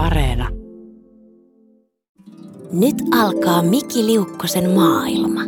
[0.00, 0.48] Areena.
[2.72, 5.40] Nyt alkaa Miki Liukkosen maailma.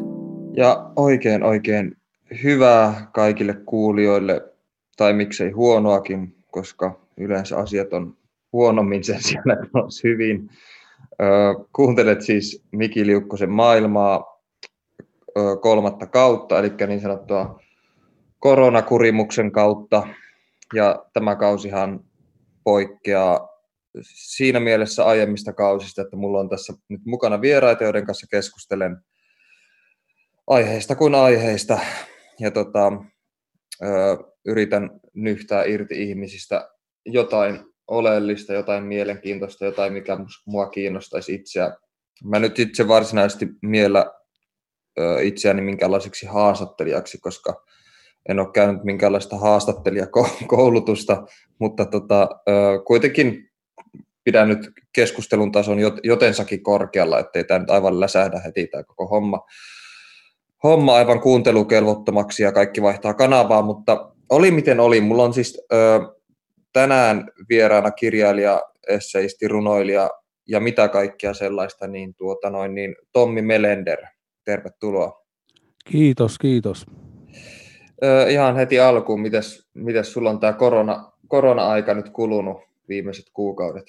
[0.56, 1.96] Ja oikein oikein
[2.42, 4.52] hyvää kaikille kuulijoille,
[4.96, 8.16] tai miksei huonoakin, koska yleensä asiat on
[8.52, 10.50] huonommin sen sijaan, että olisi hyvin.
[11.72, 14.42] Kuuntelet siis Miki Liukkosen maailmaa
[15.60, 17.60] kolmatta kautta, eli niin sanottua
[18.38, 20.06] koronakurimuksen kautta.
[20.74, 22.00] Ja tämä kausihan
[22.64, 23.51] poikkeaa
[24.00, 28.96] siinä mielessä aiemmista kausista, että mulla on tässä nyt mukana vieraita, joiden kanssa keskustelen
[30.46, 31.78] aiheista kuin aiheista.
[32.40, 32.92] Ja tota,
[33.82, 33.86] ö,
[34.44, 36.70] yritän nyhtää irti ihmisistä
[37.06, 41.76] jotain oleellista, jotain mielenkiintoista, jotain, mikä mua kiinnostaisi itseä.
[42.24, 44.06] Mä nyt itse varsinaisesti miellä
[44.98, 47.64] ö, itseäni minkälaiseksi haastattelijaksi, koska
[48.28, 51.26] en ole käynyt minkäänlaista haastattelijakoulutusta,
[51.58, 52.28] mutta tota,
[52.86, 53.51] kuitenkin
[54.24, 59.40] pidän nyt keskustelun tason jotensakin korkealla, ettei tämä nyt aivan läsähdä heti tämä koko homma,
[60.62, 65.00] homma aivan kuuntelukelvottomaksi ja kaikki vaihtaa kanavaa, mutta oli miten oli.
[65.00, 66.00] Mulla on siis ö,
[66.72, 70.10] tänään vieraana kirjailija, esseisti, runoilija
[70.48, 73.98] ja mitä kaikkea sellaista, niin, tuota noin, niin Tommi Melender,
[74.44, 75.22] tervetuloa.
[75.84, 76.86] Kiitos, kiitos
[78.28, 82.56] ihan heti alkuun, mites, mites sulla on tämä korona, korona-aika nyt kulunut
[82.88, 83.84] viimeiset kuukaudet?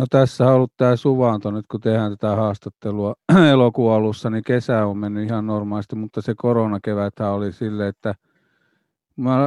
[0.00, 3.14] No tässä on ollut tämä suvanto nyt, kun tehdään tätä haastattelua
[3.52, 8.14] elokuun alussa, niin kesä on mennyt ihan normaalisti, mutta se koronakevät oli sille, että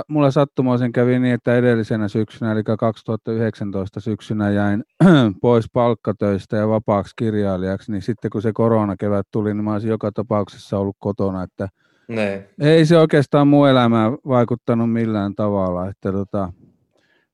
[0.08, 4.84] mulla sattumoisen kävi niin, että edellisenä syksynä, eli 2019 syksynä jäin
[5.42, 10.12] pois palkkatöistä ja vapaaksi kirjailijaksi, niin sitten kun se koronakevät tuli, niin mä olisin joka
[10.12, 11.68] tapauksessa ollut kotona, että–
[12.08, 12.50] ne.
[12.60, 15.90] Ei se oikeastaan mun elämään vaikuttanut millään tavalla.
[15.90, 16.54] Että tota,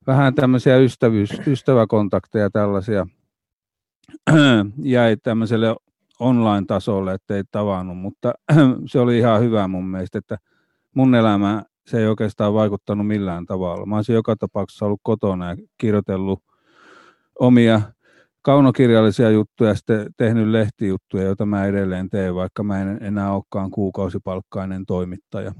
[0.07, 3.07] vähän tämmöisiä ystävyys, ystäväkontakteja tällaisia
[4.83, 5.75] jäi tämmöiselle
[6.19, 8.33] online-tasolle, ettei tavannut, mutta
[8.91, 10.37] se oli ihan hyvä mun mielestä, että
[10.95, 13.85] mun elämä se ei oikeastaan vaikuttanut millään tavalla.
[13.85, 16.43] Mä olisin joka tapauksessa ollut kotona ja kirjoitellut
[17.39, 17.81] omia
[18.41, 23.71] kaunokirjallisia juttuja ja sitten tehnyt lehtijuttuja, joita mä edelleen teen, vaikka mä en enää olekaan
[23.71, 25.51] kuukausipalkkainen toimittaja.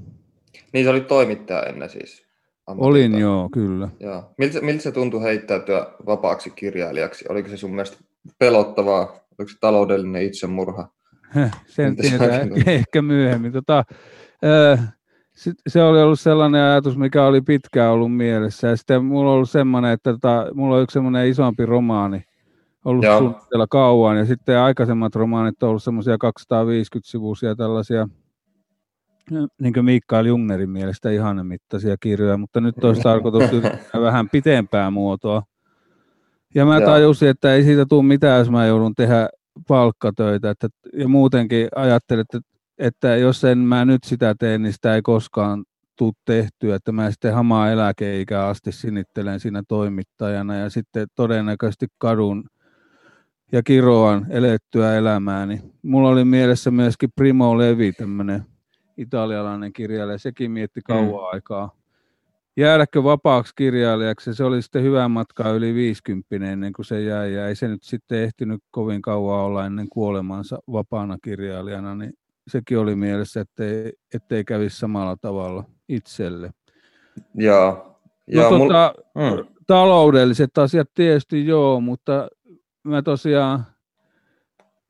[0.72, 2.29] Niin se oli toimittaja ennen siis?
[2.78, 3.88] Olin joo, kyllä.
[4.00, 4.34] Joo.
[4.38, 7.24] Miltä, miltä se tuntui heittäytyä vapaaksi kirjailijaksi?
[7.28, 7.96] Oliko se sun mielestä
[8.38, 9.02] pelottavaa?
[9.38, 10.88] Oliko se taloudellinen itsemurha?
[11.66, 13.52] Sen tietää ehkä myöhemmin.
[13.52, 13.84] Tota,
[15.68, 18.68] se oli ollut sellainen ajatus, mikä oli pitkään ollut mielessä.
[18.68, 22.24] Ja sitten mulla on ollut semmoinen, että tota, mulla on yksi semmoinen isompi romaani,
[22.84, 23.18] ollut Joo.
[23.18, 24.18] suunnitteilla kauan.
[24.18, 28.08] Ja sitten aikaisemmat romaanit on ollut semmoisia 250-sivuisia tällaisia,
[29.60, 33.42] niin kuin Mikael Jungnerin mielestä ihanen mittaisia kirjoja, mutta nyt olisi tarkoitus
[34.02, 35.42] vähän pitempää muotoa.
[36.54, 39.28] Ja mä tajusin, että ei siitä tule mitään, jos mä joudun tehdä
[39.68, 40.50] palkkatöitä.
[40.50, 42.40] Että, ja muutenkin ajattelin, että,
[42.78, 45.64] että jos en mä nyt sitä tee, niin sitä ei koskaan
[45.96, 52.44] tule tehtyä, että mä sitten hamaa eläkeikää asti sinittelen siinä toimittajana ja sitten todennäköisesti kadun
[53.52, 58.46] ja kiroan elettyä elämää, niin mulla oli mielessä myöskin Primo Levi, tämmöinen
[59.00, 61.28] italialainen kirjailija, sekin mietti kauan mm.
[61.32, 61.80] aikaa.
[62.56, 67.48] Jäädäkö vapaaksi kirjailijaksi, se oli sitten hyvä matka yli 50 ennen kuin se jäi, ja
[67.48, 72.12] ei se nyt sitten ehtinyt kovin kauan olla ennen kuolemansa vapaana kirjailijana, niin
[72.48, 76.50] sekin oli mielessä, ettei, ettei kävisi samalla tavalla itselle.
[77.34, 77.72] Joo.
[78.34, 79.42] No, ja tota, mul...
[79.42, 79.54] mm.
[79.66, 82.28] Taloudelliset asiat tietysti joo, mutta
[82.82, 83.66] mä tosiaan,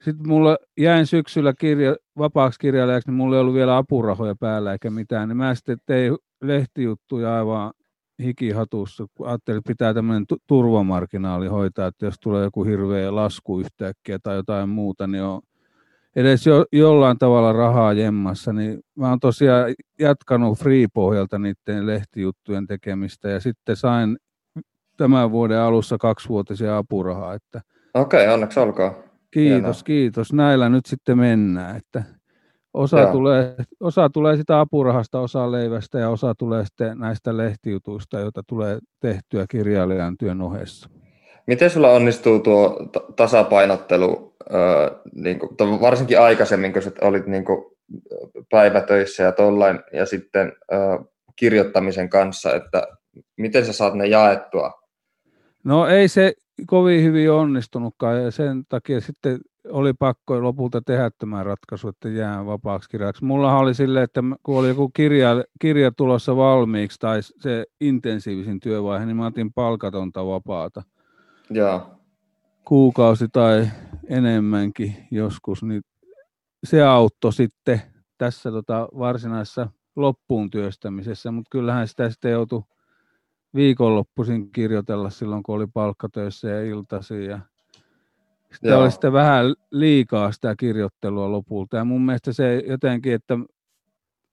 [0.02, 4.90] sitten mulla jäin syksyllä kirja, vapaaksi kirjailijaksi, niin mulla ei ollut vielä apurahoja päällä eikä
[4.90, 7.72] mitään, niin mä sitten tein lehtijuttuja aivan
[8.22, 14.18] hikihatussa, kun ajattelin, että pitää tämmöinen turvamarginaali hoitaa, että jos tulee joku hirveä lasku yhtäkkiä
[14.22, 15.40] tai jotain muuta, niin on
[16.16, 23.28] edes jo, jollain tavalla rahaa jemmassa, niin mä oon tosiaan jatkanut free-pohjalta niiden lehtijuttujen tekemistä
[23.28, 24.18] ja sitten sain
[24.96, 27.60] tämän vuoden alussa kaksivuotisia apurahaa, että
[27.94, 29.09] Okei, okay, onneksi olkoon.
[29.30, 29.72] Kiitos, Hienoa.
[29.84, 30.32] kiitos.
[30.32, 31.76] Näillä nyt sitten mennään.
[31.76, 32.02] Että
[32.74, 38.42] osa, tulee, osa tulee sitä apurahasta, osa leivästä ja osa tulee sitten näistä lehtijutuista, joita
[38.46, 40.90] tulee tehtyä kirjailijan työn ohessa.
[41.46, 42.78] Miten sulla onnistuu tuo
[43.16, 47.64] tasapainottelu, äh, niin kuin, varsinkin aikaisemmin, kun olit niin kuin,
[48.50, 51.06] päivätöissä ja tollain, ja sitten äh,
[51.36, 52.86] kirjoittamisen kanssa, että
[53.36, 54.79] miten sä saat ne jaettua?
[55.64, 56.34] No ei se
[56.66, 62.46] kovin hyvin onnistunutkaan ja sen takia sitten oli pakko lopulta tehdä tämä ratkaisu, että jää
[62.46, 63.24] vapaaksi kirjaksi.
[63.24, 69.06] Mulla oli silleen, että kun oli joku kirja, kirja tulossa valmiiksi tai se intensiivisin työvaihe,
[69.06, 70.82] niin mä otin palkatonta vapaata.
[71.50, 71.96] Joo.
[72.64, 73.68] kuukausi tai
[74.08, 75.82] enemmänkin joskus, niin
[76.64, 77.82] se auttoi sitten
[78.18, 82.62] tässä tota varsinaisessa loppuun työstämisessä, mutta kyllähän sitä sitten joutui
[83.54, 87.24] viikonloppuisin kirjoitella silloin, kun oli palkkatöissä ja iltaisin.
[87.24, 87.40] Ja
[88.54, 88.82] sitä Joo.
[88.82, 91.76] oli sitten vähän liikaa sitä kirjoittelua lopulta.
[91.76, 93.38] Ja mun mielestä se jotenkin, että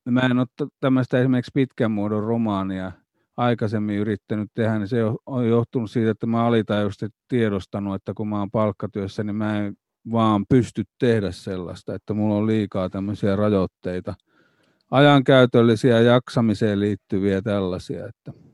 [0.10, 2.92] mä en ole tämmöistä esimerkiksi pitkän muodon romaania
[3.38, 8.40] aikaisemmin yrittänyt tehdä, niin se on johtunut siitä, että mä alitajuisesti tiedostanut, että kun mä
[8.40, 9.75] oon palkkatyössä, niin mä en
[10.12, 14.16] vaan pysty tehdä sellaista, että mulla on liikaa tämmöisiä rajoitteita,
[14.92, 18.47] ajankäytöllisiä ja jaksamiseen liittyviä tällaisia, että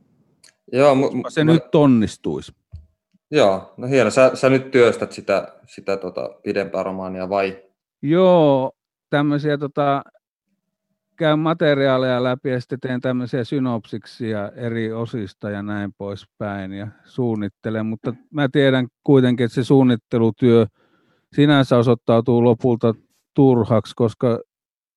[0.74, 1.54] Joo, mu- se mä...
[1.54, 2.52] nyt onnistuisi.
[3.32, 4.10] Joo, no hieno.
[4.10, 7.64] Sä, sä nyt työstät sitä, sitä tota, pidempää romaania vai?
[8.02, 8.72] Joo,
[9.10, 10.04] tämmöisiä tota,
[11.16, 17.86] käyn materiaaleja läpi ja sitten teen tämmöisiä synopsiksia eri osista ja näin poispäin ja suunnittelen,
[17.86, 20.66] mutta mä tiedän kuitenkin, että se suunnittelutyö
[21.36, 22.96] sinänsä osoittautuu lopulta
[23.34, 24.40] turhaksi, koska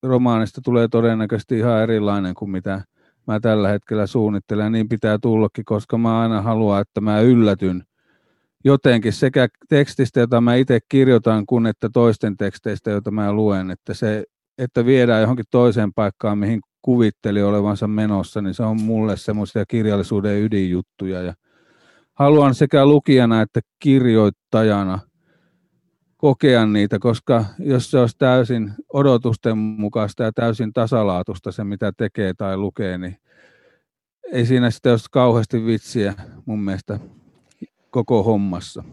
[0.02, 2.82] romaanista tulee todennäköisesti ihan erilainen kuin mitä
[3.26, 4.72] mä tällä hetkellä suunnittelen.
[4.72, 7.82] Niin pitää tullakin, koska mä aina haluan, että mä yllätyn
[8.64, 13.70] jotenkin sekä tekstistä, jota mä itse kirjoitan, kuin että toisten teksteistä, joita mä luen.
[13.70, 14.24] Että se,
[14.58, 20.42] että viedään johonkin toiseen paikkaan, mihin kuvitteli olevansa menossa, niin se on mulle semmoisia kirjallisuuden
[20.42, 21.22] ydinjuttuja.
[21.22, 21.34] Ja
[22.14, 24.98] haluan sekä lukijana että kirjoittajana–
[26.16, 32.32] kokea niitä, koska jos se olisi täysin odotusten mukaista ja täysin tasalaatusta se, mitä tekee
[32.34, 33.16] tai lukee, niin
[34.32, 36.14] ei siinä sitten olisi kauheasti vitsiä
[36.46, 36.98] mun mielestä
[37.90, 38.84] koko hommassa.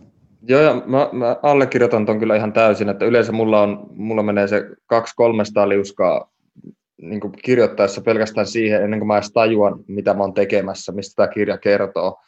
[0.48, 4.48] Joo, ja mä, mä allekirjoitan ton kyllä ihan täysin, että yleensä mulla, on, mulla menee
[4.48, 6.30] se 200-300 liuskaa
[7.02, 11.34] niin kirjoittaessa pelkästään siihen, ennen kuin mä edes tajuan, mitä mä oon tekemässä, mistä tämä
[11.34, 12.20] kirja kertoo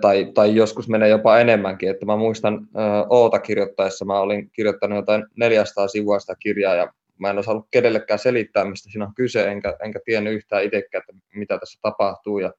[0.00, 1.90] tai, tai joskus menee jopa enemmänkin.
[1.90, 6.92] Että mä muistan äh, Oota kirjoittaessa, mä olin kirjoittanut jotain 400 sivua sitä kirjaa ja
[7.18, 11.12] mä en osannut kenellekään selittää, mistä siinä on kyse, enkä, enkä tiennyt yhtään itsekään, että
[11.34, 12.38] mitä tässä tapahtuu.
[12.38, 12.52] Ja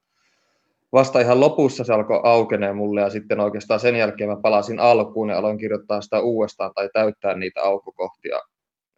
[0.92, 5.28] vasta ihan lopussa se alkoi aukenee mulle ja sitten oikeastaan sen jälkeen mä palasin alkuun
[5.28, 8.40] ja aloin kirjoittaa sitä uudestaan tai täyttää niitä aukokohtia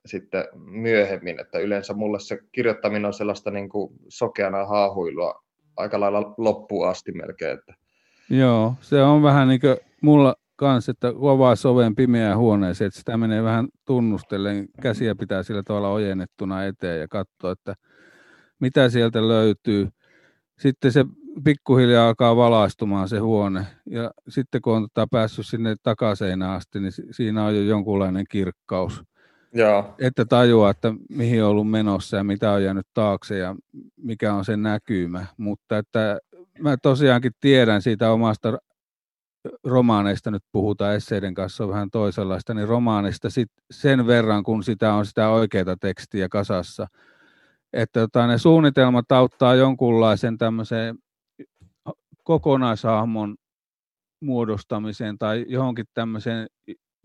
[0.07, 5.45] sitten myöhemmin, että yleensä mulle se kirjoittaminen on sellaista niin kuin sokeana haahuilua
[5.77, 7.59] aika lailla loppuun asti melkein.
[7.59, 7.75] Että
[8.31, 12.99] Joo, se on vähän niin kuin mulla kanssa, että kun avaa soven pimeään huoneeseen, että
[12.99, 17.75] sitä menee vähän tunnustellen, käsiä pitää sillä tavalla ojennettuna eteen ja katsoa, että
[18.61, 19.89] mitä sieltä löytyy.
[20.59, 21.05] Sitten se
[21.45, 26.93] pikkuhiljaa alkaa valaistumaan se huone ja sitten kun on tota päässyt sinne takaseinään asti, niin
[27.11, 29.03] siinä on jo jonkunlainen kirkkaus.
[29.53, 29.95] Joo.
[29.99, 33.57] Että tajuaa, että mihin on ollut menossa ja mitä on jäänyt taakse ja
[33.97, 35.27] mikä on se näkymä.
[35.37, 36.19] Mutta että
[36.61, 38.59] mä tosiaankin tiedän siitä omasta
[39.65, 44.95] romaaneista nyt puhutaan esseiden kanssa on vähän toisenlaista, niin romaanista sit sen verran, kun sitä
[44.95, 46.87] on sitä oikeaa tekstiä kasassa,
[47.73, 50.99] että tota, ne suunnitelmat auttaa jonkunlaisen tämmöiseen
[52.25, 53.37] kokonaishahmon
[54.21, 56.47] muodostamiseen tai johonkin tämmöiseen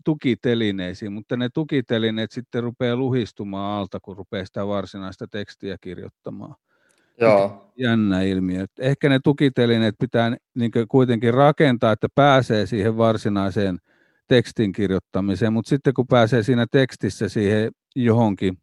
[0.04, 6.54] tukitelineisiin, mutta ne tukitelineet sitten rupeaa luhistumaan alta, kun rupeaa sitä varsinaista tekstiä kirjoittamaan.
[7.20, 7.72] Joo.
[7.76, 8.64] Jännä ilmiö.
[8.78, 13.78] Ehkä ne tukitelineet pitää niin kuitenkin rakentaa, että pääsee siihen varsinaiseen
[14.28, 18.58] tekstin kirjoittamiseen, mutta sitten kun pääsee siinä tekstissä siihen johonkin,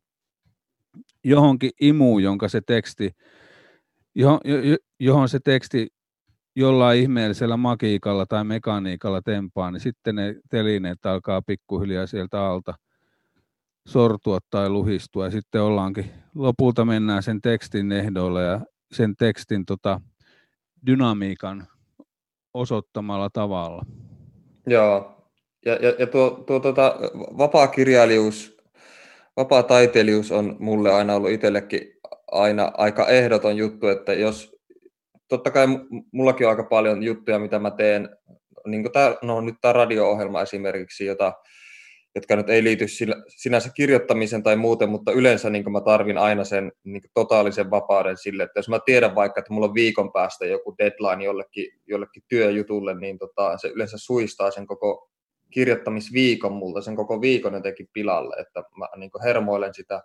[1.23, 3.11] johonkin imuun, jonka se teksti,
[4.15, 4.39] johon,
[4.99, 5.87] johon se teksti
[6.55, 12.73] jollain ihmeellisellä magiikalla tai mekaniikalla tempaa, niin sitten ne telineet alkaa pikkuhiljaa sieltä alta–
[13.87, 15.25] sortua tai luhistua.
[15.25, 18.61] Ja sitten ollaankin, lopulta mennään sen tekstin ehdoilla ja
[18.91, 20.01] sen tekstin tota,
[20.85, 21.67] dynamiikan
[22.53, 23.85] osoittamalla tavalla.
[24.67, 25.17] Joo,
[25.65, 26.95] ja, ja, ja tuo, tuo tota,
[27.37, 28.57] vapaa kirjailijuus,
[29.37, 31.81] vapaa taiteilijuus on mulle aina ollut itsellekin
[32.31, 34.55] aina aika ehdoton juttu, että jos,
[35.27, 35.67] totta kai
[36.11, 38.09] mullakin on aika paljon juttuja, mitä mä teen,
[38.65, 41.33] niin kuin tämä, no nyt tämä radio-ohjelma esimerkiksi, jota
[42.15, 42.85] jotka nyt ei liity
[43.27, 48.43] sinänsä kirjoittamisen tai muuten, mutta yleensä niin mä tarvin aina sen niin totaalisen vapauden sille,
[48.43, 52.99] että jos mä tiedän vaikka, että mulla on viikon päästä joku deadline jollekin, jollekin työjutulle,
[52.99, 55.09] niin tota, se yleensä suistaa sen koko
[55.51, 60.01] kirjoittamisviikon multa, sen koko viikon jotenkin pilalle, että mä niin hermoilen sitä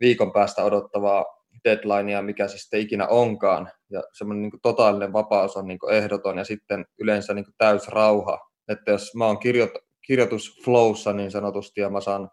[0.00, 1.24] viikon päästä odottavaa
[1.64, 6.44] deadlinea, mikä se sitten ikinä onkaan, ja semmoinen niin totaalinen vapaus on niin ehdoton, ja
[6.44, 12.00] sitten yleensä niin täys rauha, että jos mä oon kirjoittanut, kirjoitusflowssa niin sanotusti ja mä
[12.00, 12.30] saan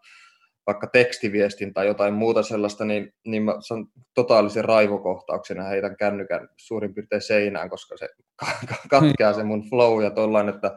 [0.66, 6.48] vaikka tekstiviestin tai jotain muuta sellaista, niin, niin mä saan totaalisen raivokohtauksen ja heitän kännykän
[6.56, 8.08] suurin piirtein seinään, koska se
[8.90, 10.76] katkeaa se mun flow ja tollain, että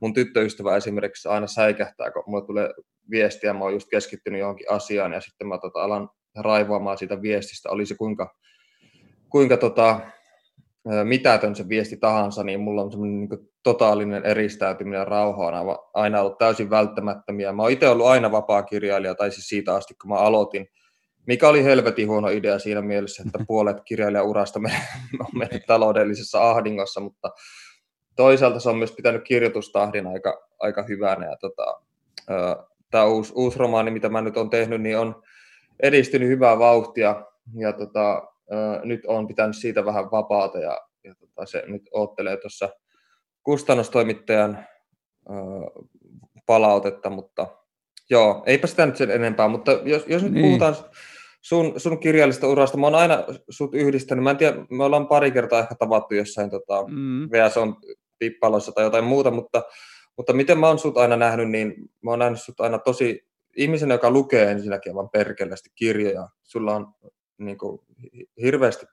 [0.00, 2.70] mun tyttöystävä esimerkiksi aina säikähtää, kun mulle tulee
[3.10, 6.08] viestiä, mä oon just keskittynyt johonkin asiaan ja sitten mä tota, alan
[6.38, 8.34] raivoamaan siitä viestistä, oli se kuinka,
[9.28, 10.00] kuinka tota,
[11.04, 16.20] mitätön se viesti tahansa, niin mulla on semmoinen niin totaalinen eristäytyminen ja rauha on aina
[16.20, 17.52] ollut täysin välttämättömiä.
[17.52, 20.68] Mä oon itse ollut aina vapaa kirjailija, tai siis siitä asti, kun mä aloitin,
[21.26, 24.60] mikä oli helvetin huono idea siinä mielessä, että puolet kirjailijaurasta
[25.20, 27.30] on mennyt taloudellisessa ahdingossa, mutta
[28.16, 31.26] toisaalta se on myös pitänyt kirjoitustahdin aika, aika hyvänä.
[31.26, 31.80] Ja tota,
[32.90, 35.22] tämä uusi, uusi romaani, mitä mä nyt olen tehnyt, niin on
[35.80, 37.22] edistynyt hyvää vauhtia.
[37.54, 38.31] Ja tota,
[38.84, 42.68] nyt on pitänyt siitä vähän vapaata ja, ja tota, se nyt oottelee tuossa
[43.42, 44.66] kustannustoimittajan
[46.46, 47.46] palautetta, mutta
[48.10, 50.44] joo, eipä sitä nyt sen enempää, mutta jos, jos nyt niin.
[50.44, 50.74] puhutaan
[51.40, 55.30] sun, sun kirjallista urasta, mä oon aina sut yhdistänyt, mä en tiedä, me ollaan pari
[55.30, 57.28] kertaa ehkä tavattu jossain tota, mm.
[57.30, 57.76] VS on
[58.18, 59.62] pippaloissa tai jotain muuta, mutta,
[60.16, 63.90] mutta miten mä oon sut aina nähnyt, niin mä oon nähnyt sut aina tosi ihmisen,
[63.90, 66.28] joka lukee ensinnäkin vaan perkeleesti kirjoja.
[66.42, 66.86] Sulla on
[67.44, 67.80] niin kuin,
[68.42, 68.86] hirveästi.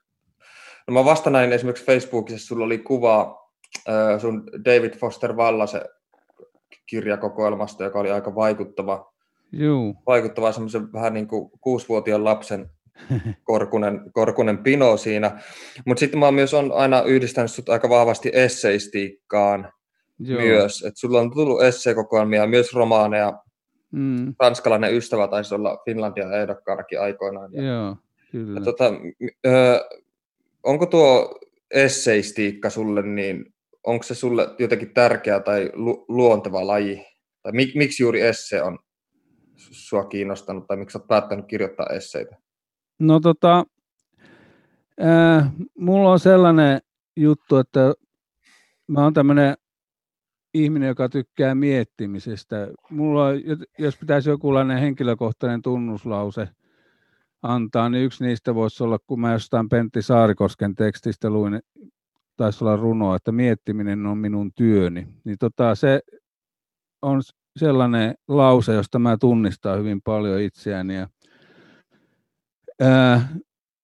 [0.88, 3.40] No mä vasta näin esimerkiksi Facebookissa, sulla oli kuva
[4.18, 5.84] sun David Foster Wallace
[6.86, 9.12] kirjakokoelmasta, joka oli aika vaikuttava.
[9.52, 9.94] Juu.
[10.06, 12.70] Vaikuttava semmoisen vähän niin kuin kuusivuotiaan lapsen
[13.44, 15.40] korkunen, korkunen pino siinä.
[15.86, 19.72] Mutta sitten mä myös on aina yhdistänyt sut aika vahvasti esseistiikkaan
[20.18, 20.40] Joo.
[20.40, 20.84] myös.
[20.86, 23.32] Et sulla on tullut esseekokoelmia, myös romaaneja.
[23.92, 24.34] Mm.
[24.40, 27.52] Ranskalainen ystävä taisi olla Finlandia ehdokkaanakin aikoinaan.
[27.52, 27.96] Ja, Joo,
[28.30, 28.60] kyllä.
[28.60, 28.84] Ja tota,
[29.46, 29.80] ö,
[30.62, 31.38] onko tuo
[31.70, 37.06] esseistiikka sulle, niin onko se sulle jotenkin tärkeä tai lu- luonteva laji?
[37.42, 38.78] Tai mik, miksi juuri esse on
[39.56, 42.36] sua kiinnostanut tai miksi olet päättänyt kirjoittaa esseitä?
[42.98, 43.64] No tota,
[45.02, 46.80] äh, mulla on sellainen
[47.16, 47.94] juttu, että
[48.86, 49.56] mä oon tämmöinen
[50.54, 52.68] ihminen, joka tykkää miettimisestä.
[52.90, 53.34] Mulla on,
[53.78, 56.48] jos pitäisi jokinlainen henkilökohtainen tunnuslause
[57.42, 61.60] antaa, niin yksi niistä voisi olla, kun mä jostain Pentti Saarikosken tekstistä luin,
[62.36, 65.08] taisi olla runo, että miettiminen on minun työni.
[65.24, 66.00] Niin tota, se
[67.02, 67.22] on
[67.58, 70.94] sellainen lause, josta mä tunnistan hyvin paljon itseäni.
[70.96, 71.08] Ja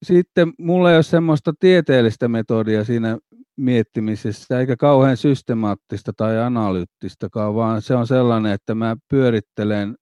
[0.03, 3.17] sitten mulla ei ole semmoista tieteellistä metodia siinä
[3.57, 9.95] miettimisessä, eikä kauhean systemaattista tai analyyttistakaan, vaan se on sellainen, että mä pyörittelen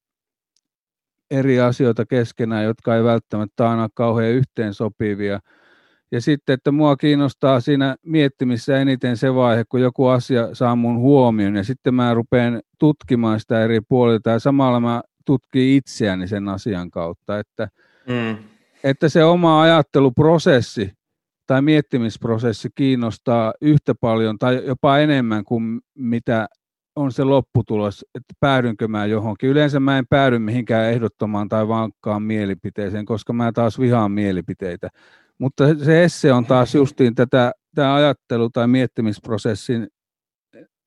[1.31, 5.39] eri asioita keskenään, jotka ei välttämättä aina kauhean yhteensopivia.
[6.11, 10.97] Ja sitten, että mua kiinnostaa siinä miettimisessä eniten se vaihe, kun joku asia saa mun
[10.97, 16.49] huomion, ja sitten mä rupean tutkimaan sitä eri puolilta, ja samalla mä tutkin itseäni sen
[16.49, 17.67] asian kautta, että
[18.07, 18.37] mm
[18.85, 20.91] että se oma ajatteluprosessi
[21.47, 26.47] tai miettimisprosessi kiinnostaa yhtä paljon tai jopa enemmän kuin mitä
[26.95, 29.49] on se lopputulos, että päädynkö mä johonkin.
[29.49, 34.89] Yleensä mä en päädy mihinkään ehdottomaan tai vankkaan mielipiteeseen, koska mä taas vihaan mielipiteitä.
[35.37, 39.87] Mutta se esse on taas justiin tätä, tämä ajattelu- tai miettimisprosessin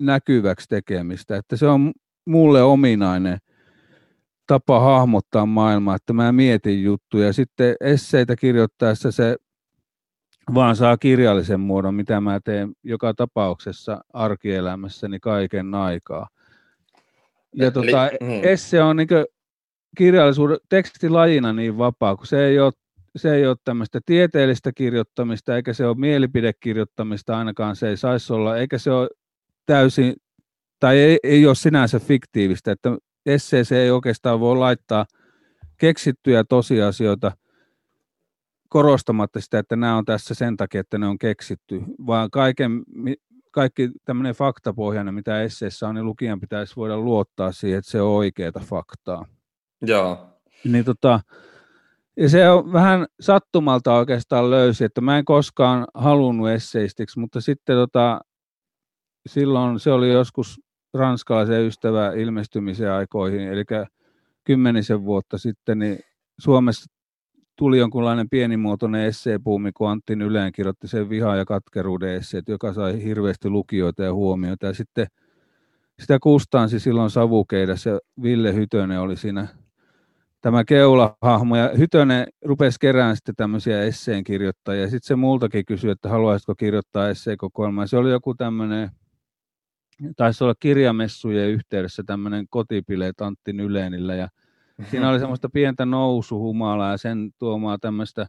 [0.02, 1.92] näkyväksi tekemistä, että se on
[2.26, 3.38] mulle ominainen
[4.46, 7.32] tapa hahmottaa maailmaa, että mä mietin juttuja.
[7.32, 9.36] Sitten esseitä kirjoittaessa se
[10.54, 16.28] vaan saa kirjallisen muodon, mitä mä teen joka tapauksessa arkielämässäni kaiken aikaa.
[17.54, 18.44] Ja tota, niin.
[18.44, 19.08] esse on niin
[19.96, 22.72] kirjallisuuden tekstilajina niin vapaa, kun se ei ole
[23.16, 28.56] se ei ole tämmöistä tieteellistä kirjoittamista, eikä se ole mielipidekirjoittamista, ainakaan se ei saisi olla,
[28.56, 29.08] eikä se ole
[29.66, 30.14] täysin,
[30.80, 35.06] tai ei, ei ole sinänsä fiktiivistä, että esseeseen ei oikeastaan voi laittaa
[35.78, 37.32] keksittyjä tosiasioita
[38.68, 42.82] korostamatta sitä, että nämä on tässä sen takia, että ne on keksitty, vaan kaiken,
[43.50, 48.10] kaikki tämmöinen faktapohjainen, mitä esseessä on, niin lukijan pitäisi voida luottaa siihen, että se on
[48.10, 49.26] oikeaa faktaa.
[49.82, 50.26] Joo.
[50.64, 51.20] Niin tota,
[52.16, 57.76] ja se on vähän sattumalta oikeastaan löysi, että mä en koskaan halunnut esseistiksi, mutta sitten
[57.76, 58.20] tota,
[59.28, 60.60] silloin se oli joskus
[60.94, 63.64] ranskalaisen ystävä ilmestymisen aikoihin, eli
[64.44, 65.98] kymmenisen vuotta sitten, niin
[66.40, 66.97] Suomessa
[67.58, 73.02] tuli jonkunlainen pienimuotoinen esseepuumi, kun Antti Yleen kirjoitti sen viha- ja katkeruuden esseet, joka sai
[73.04, 74.66] hirveästi lukijoita ja huomioita.
[74.66, 75.06] Ja sitten
[76.00, 79.48] sitä kustansi silloin savukeidassa ja Ville Hytönen oli siinä
[80.40, 81.56] tämä keulahahmo.
[81.56, 84.86] Ja Hytönen rupesi kerään sitten tämmöisiä esseen kirjoittajia.
[84.90, 87.86] Sitten se multakin kysyi, että haluaisitko kirjoittaa esseekokoelmaa.
[87.86, 88.90] Se oli joku tämmöinen
[90.16, 94.28] taisi olla kirjamessujen yhteydessä tämmöinen kotipileet Antti Nylenillä ja
[94.90, 98.26] siinä oli semmoista pientä nousuhumalaa ja sen tuomaa tämmöistä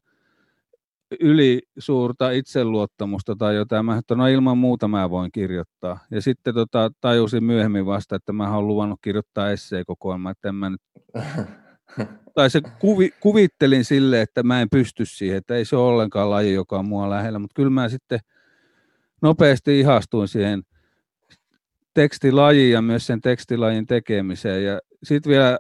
[1.20, 3.86] ylisuurta itseluottamusta tai jotain.
[3.86, 6.00] Mä että no ilman muuta mä voin kirjoittaa.
[6.12, 10.70] Ja sitten tota, tajusin myöhemmin vasta, että mä olen luvannut kirjoittaa esseekokoelmaa, että en mä
[10.70, 10.82] nyt...
[12.36, 16.30] tai se kuvi, kuvittelin sille, että mä en pysty siihen, että ei se ole ollenkaan
[16.30, 18.20] laji, joka on mua lähellä, mutta kyllä mä sitten
[19.22, 20.64] nopeasti ihastuin siihen
[21.94, 24.64] tekstilajiin ja myös sen tekstilajin tekemiseen.
[24.64, 25.58] Ja sitten vielä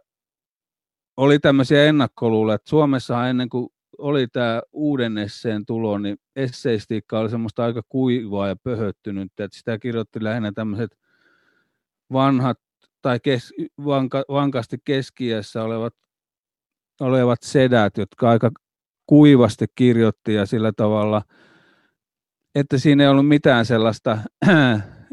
[1.19, 7.29] oli tämmöisiä ennakkoluuloja, että Suomessahan ennen kuin oli tämä uuden esseen tulo, niin esseistiikka oli
[7.29, 10.97] semmoista aika kuivaa ja pöhöttynyt, että sitä kirjoitti lähinnä tämmöiset
[12.13, 12.57] vanhat
[13.01, 13.53] tai kes,
[13.85, 15.93] vanka, vankasti keskiässä olevat,
[17.01, 18.51] olevat sedät, jotka aika
[19.07, 21.21] kuivasti kirjoitti ja sillä tavalla,
[22.55, 24.17] että siinä ei ollut mitään sellaista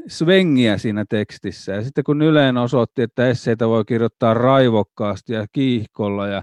[0.08, 1.72] svengiä siinä tekstissä.
[1.72, 6.42] Ja sitten kun Yleen osoitti, että esseitä voi kirjoittaa raivokkaasti ja kiihkolla ja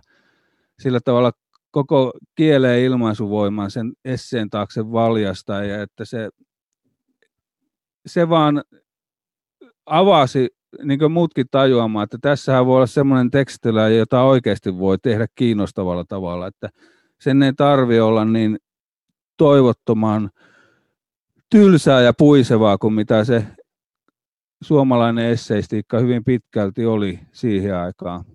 [0.80, 1.32] sillä tavalla
[1.72, 6.30] koko kieleen ilmaisuvoiman sen esseen taakse valjasta ja että se,
[8.06, 8.64] se vaan
[9.86, 10.50] avasi
[10.84, 16.04] niin kuin muutkin tajuamaan, että tässähän voi olla semmoinen tekstillä, jota oikeasti voi tehdä kiinnostavalla
[16.04, 16.70] tavalla, että
[17.20, 18.58] sen ei tarvi olla niin
[19.38, 20.30] toivottoman
[21.54, 23.44] tylsää ja puisevaa kuin mitä se
[24.64, 28.26] suomalainen esseistiikka hyvin pitkälti oli siihen aikaan.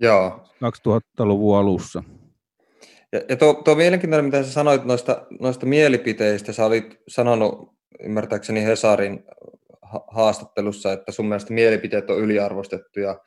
[0.00, 0.44] Joo.
[0.88, 2.02] 2000-luvun alussa.
[3.12, 8.64] Ja, ja tuo, tuo mielenkiintoinen, mitä sä sanoit noista, noista mielipiteistä, sä olit sanonut ymmärtääkseni
[8.64, 9.24] Hesarin
[10.10, 13.20] haastattelussa, että sun mielestä mielipiteet on yliarvostettuja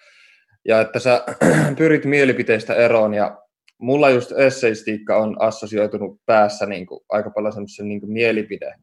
[0.68, 1.26] ja että sä
[1.78, 3.38] pyrit mielipiteistä eroon ja
[3.78, 8.74] mulla just esseistiikka on assosioitunut päässä niin kuin, aika paljon semmoisen niin mielipide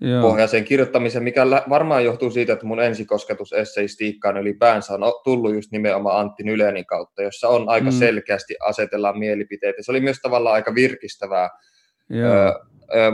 [0.00, 0.22] Joo.
[0.22, 6.20] pohjaiseen kirjoittamiseen, mikä varmaan johtuu siitä, että mun ensikosketus esseistiikkaan ylipäänsä on tullut just nimenomaan
[6.20, 7.98] Antti Nylenin kautta, jossa on aika mm.
[7.98, 9.82] selkeästi asetellaan mielipiteitä.
[9.82, 11.48] Se oli myös tavallaan aika virkistävää,
[12.10, 12.32] Joo.
[12.32, 12.60] Ö,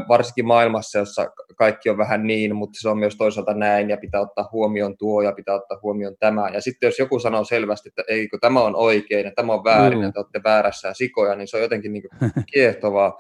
[0.08, 4.20] varsinkin maailmassa, jossa kaikki on vähän niin, mutta se on myös toisaalta näin ja pitää
[4.20, 6.48] ottaa huomioon tuo ja pitää ottaa huomioon tämä.
[6.48, 9.64] Ja sitten jos joku sanoo selvästi, että ei kun tämä on oikein ja tämä on
[9.64, 12.04] väärin ja te olette väärässä ja sikoja, niin se on jotenkin niin
[12.52, 13.18] kiehtovaa.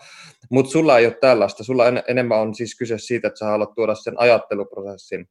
[0.50, 1.64] Mutta sulla ei ole tällaista.
[1.64, 5.28] Sulla en, enemmän on siis kyse siitä, että sä haluat tuoda sen ajatteluprosessin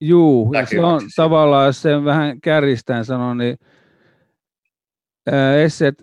[0.00, 3.56] Juu, se on tavallaan, jos sen vähän kärjistään sanon, niin
[5.64, 5.94] esseet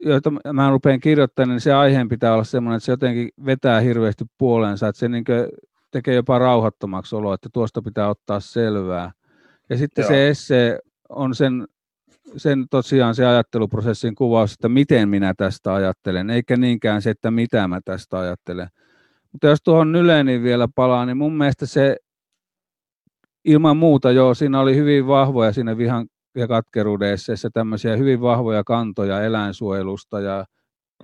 [0.00, 4.24] joita mä rupean kirjoittamaan, niin se aiheen pitää olla sellainen, että se jotenkin vetää hirveästi
[4.38, 5.24] puoleensa, että se niin
[5.90, 9.12] tekee jopa rauhattomaksi oloa, että tuosta pitää ottaa selvää.
[9.70, 10.08] Ja sitten Joo.
[10.08, 11.66] se esse on sen,
[12.36, 17.68] sen tosiaan se ajatteluprosessin kuvaus, että miten minä tästä ajattelen, eikä niinkään se, että mitä
[17.68, 18.68] mä tästä ajattelen.
[19.32, 21.96] Mutta jos tuohon Nyleniin vielä palaa, niin mun mielestä se
[23.44, 27.18] ilman muuta joo, siinä oli hyvin vahvoja siinä vihan ja katkeruuden
[27.52, 30.44] tämmöisiä hyvin vahvoja kantoja eläinsuojelusta ja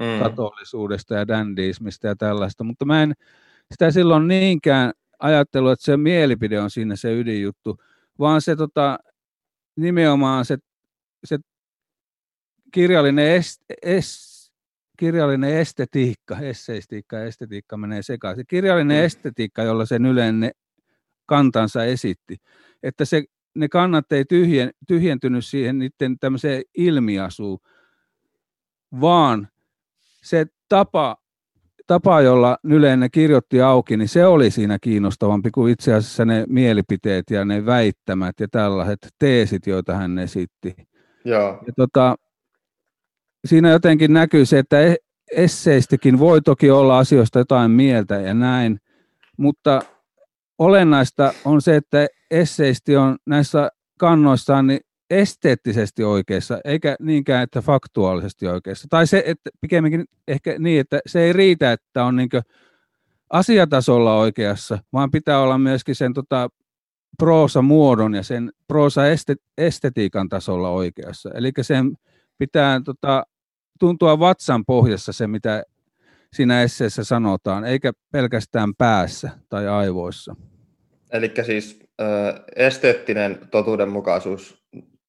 [0.00, 0.18] mm.
[0.22, 3.12] katolisuudesta ja dandiismista ja tällaista, mutta mä en
[3.72, 7.76] sitä silloin niinkään ajatellut, että se mielipide on siinä se ydinjuttu,
[8.18, 8.98] vaan se tota,
[9.76, 10.58] nimenomaan se,
[11.24, 11.38] se
[12.72, 14.52] kirjallinen, est, es,
[14.96, 18.44] kirjallinen estetiikka, esseistiikka ja estetiikka menee sekaisin.
[18.48, 19.04] Kirjallinen mm.
[19.04, 20.50] estetiikka, jolla sen yleinen
[21.26, 22.36] kantansa esitti,
[22.82, 23.24] että se
[23.58, 27.58] ne kannat ei tyhjen, tyhjentynyt siihen niiden tämmöiseen ilmiasuun,
[29.00, 29.48] vaan
[30.22, 31.16] se tapa,
[31.86, 37.30] tapa, jolla Nyleen kirjoitti auki, niin se oli siinä kiinnostavampi kuin itse asiassa ne mielipiteet
[37.30, 40.74] ja ne väittämät ja tällaiset teesit, joita hän esitti.
[41.24, 41.62] Joo.
[41.66, 42.16] Ja tota,
[43.44, 44.96] siinä jotenkin näkyy se, että e-,
[45.32, 48.80] esseistikin voi toki olla asioista jotain mieltä ja näin,
[49.36, 49.82] mutta
[50.58, 58.46] olennaista on se, että esseisti on näissä kannoissaan niin esteettisesti oikeassa, eikä niinkään, että faktuaalisesti
[58.46, 58.86] oikeassa.
[58.90, 62.28] Tai se, että pikemminkin ehkä niin, että se ei riitä, että on niin
[63.30, 66.48] asiatasolla oikeassa, vaan pitää olla myöskin sen tota,
[67.18, 71.30] proosa-muodon ja sen proosa-estetiikan tasolla oikeassa.
[71.34, 71.92] Eli sen
[72.38, 73.24] pitää tota,
[73.80, 75.62] tuntua vatsan pohjassa se, mitä
[76.32, 80.36] siinä esseessä sanotaan, eikä pelkästään päässä tai aivoissa.
[81.12, 82.04] Eli siis ö,
[82.56, 84.58] esteettinen totuudenmukaisuus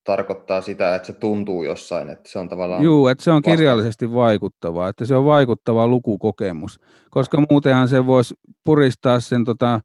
[0.03, 2.83] tarkoittaa sitä, että se tuntuu jossain, että se on tavallaan...
[2.83, 6.79] Joo, että se on kirjallisesti vaikuttavaa, että se on vaikuttava lukukokemus,
[7.09, 9.81] koska muutenhan se voisi puristaa sen tota,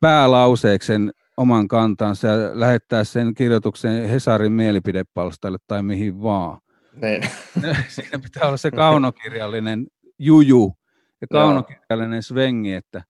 [0.00, 6.58] päälauseeksen oman kantansa ja lähettää sen kirjoituksen Hesarin mielipidepalstalle tai mihin vaan.
[7.02, 7.22] Niin.
[7.88, 9.86] Siinä pitää olla se kaunokirjallinen
[10.18, 10.76] juju
[11.20, 13.02] ja kaunokirjallinen svengi, että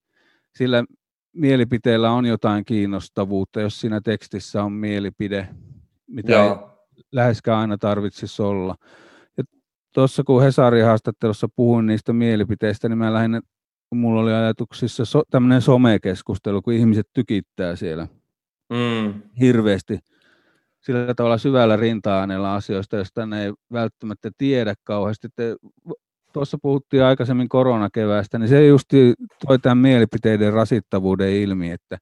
[0.55, 0.83] sillä
[1.33, 5.47] mielipiteellä on jotain kiinnostavuutta, jos siinä tekstissä on mielipide,
[6.07, 6.79] mitä Joo.
[6.97, 8.75] ei läheskään aina tarvitsisi olla.
[9.37, 9.43] Ja
[9.93, 13.41] tuossa kun Hesarin haastattelussa puhuin niistä mielipiteistä, niin mä lähinnä,
[13.93, 18.07] mulla oli ajatuksissa so, tämmöinen somekeskustelu, kun ihmiset tykittää siellä
[18.69, 19.21] mm.
[19.39, 19.99] hirveästi
[20.81, 25.27] sillä tavalla syvällä rinta-aineella asioista, joista ne ei välttämättä tiedä kauheasti.
[25.35, 25.55] Te,
[26.33, 28.87] tuossa puhuttiin aikaisemmin koronakeväästä, niin se just
[29.47, 31.97] toi tämän mielipiteiden rasittavuuden ilmi, että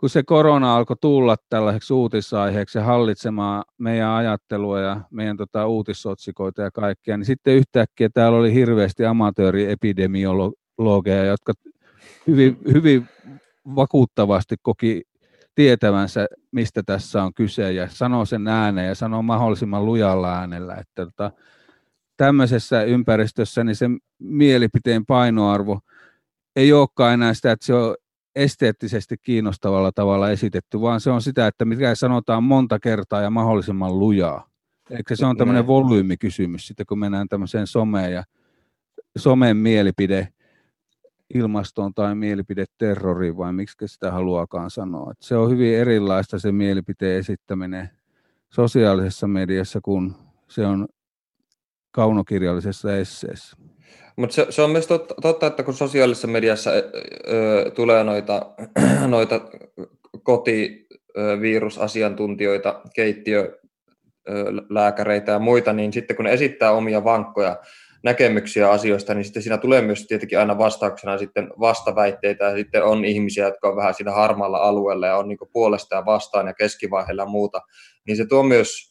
[0.00, 6.62] kun se korona alkoi tulla tällaiseksi uutisaiheeksi ja hallitsemaan meidän ajattelua ja meidän tota, uutisotsikoita
[6.62, 11.52] ja kaikkea, niin sitten yhtäkkiä täällä oli hirveästi amatööriepidemiologeja, jotka
[12.26, 13.08] hyvin, hyvin
[13.74, 15.02] vakuuttavasti koki
[15.54, 21.06] tietävänsä, mistä tässä on kyse ja sanoo sen ääneen ja sanoo mahdollisimman lujalla äänellä, että
[21.06, 21.30] tota,
[22.20, 23.86] tämmöisessä ympäristössä niin se
[24.18, 25.80] mielipiteen painoarvo
[26.56, 27.94] ei olekaan enää sitä, että se on
[28.34, 33.98] esteettisesti kiinnostavalla tavalla esitetty, vaan se on sitä, että mikä sanotaan monta kertaa ja mahdollisimman
[33.98, 34.50] lujaa.
[34.90, 38.24] Eli se on tämmöinen volyymikysymys sitten, kun mennään tämmöiseen someen ja
[39.18, 40.28] somen mielipide
[41.34, 45.10] ilmastoon tai mielipideterroriin, vai miksi sitä haluakaan sanoa.
[45.10, 47.90] Että se on hyvin erilaista se mielipiteen esittäminen
[48.50, 50.14] sosiaalisessa mediassa, kun
[50.48, 50.88] se on
[51.90, 53.56] kaunokirjallisessa esseessä.
[54.16, 56.82] Mutta se, se on myös totta, totta, että kun sosiaalisessa mediassa ö,
[57.74, 58.46] tulee noita,
[59.06, 59.40] noita
[60.22, 67.56] kotivirusasiantuntijoita, keittiölääkäreitä ja muita, niin sitten kun ne esittää omia vankkoja
[68.02, 73.04] näkemyksiä asioista, niin sitten siinä tulee myös tietenkin aina vastauksena sitten vastaväitteitä ja sitten on
[73.04, 77.22] ihmisiä, jotka on vähän siinä harmaalla alueella ja on niin puolesta ja vastaan ja keskivaiheella
[77.22, 77.60] ja muuta,
[78.06, 78.89] niin se tuo myös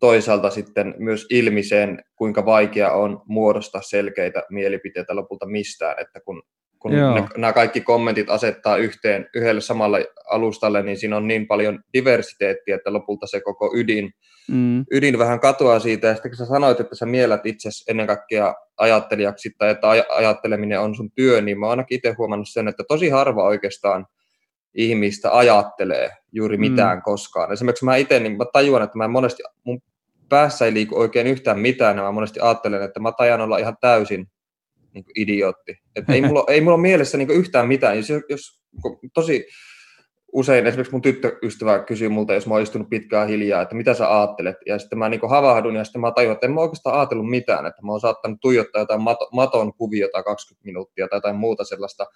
[0.00, 6.42] toisaalta sitten myös ilmi sen, kuinka vaikea on muodostaa selkeitä mielipiteitä lopulta mistään, että kun,
[6.78, 11.80] kun ne, nämä kaikki kommentit asettaa yhteen yhdelle samalle alustalle, niin siinä on niin paljon
[11.92, 14.10] diversiteettiä, että lopulta se koko ydin,
[14.50, 14.84] mm.
[14.90, 18.54] ydin vähän katoaa siitä, ja sitten kun sä sanoit, että sä mielät itse ennen kaikkea
[18.76, 22.68] ajattelijaksi, tai että aj- ajatteleminen on sun työ, niin mä oon ainakin itse huomannut sen,
[22.68, 24.06] että tosi harva oikeastaan
[24.74, 26.60] ihmistä ajattelee juuri mm.
[26.60, 27.02] mitään mm.
[27.02, 27.52] koskaan.
[27.52, 29.82] Esimerkiksi mä itse, niin mä tajuan, että mä monesti, mun
[30.28, 33.76] päässä ei liiku oikein yhtään mitään, ja mä monesti ajattelen, että mä tajan olla ihan
[33.80, 34.26] täysin
[34.94, 35.78] niin kuin idiootti.
[35.96, 37.96] Et ei, mulla, ei mulla ole mielessä niin yhtään mitään.
[37.96, 38.62] Jos, jos
[39.14, 39.46] tosi
[40.32, 44.18] usein esimerkiksi mun tyttöystävä kysyy multa, jos mä oon istunut pitkään hiljaa, että mitä sä
[44.18, 47.30] ajattelet, ja sitten mä niin havahdun, ja sitten mä tajun, että en mä oikeastaan ajatellut
[47.30, 49.02] mitään, että mä oon saattanut tuijottaa jotain
[49.32, 52.06] maton kuviota 20 minuuttia tai jotain muuta sellaista.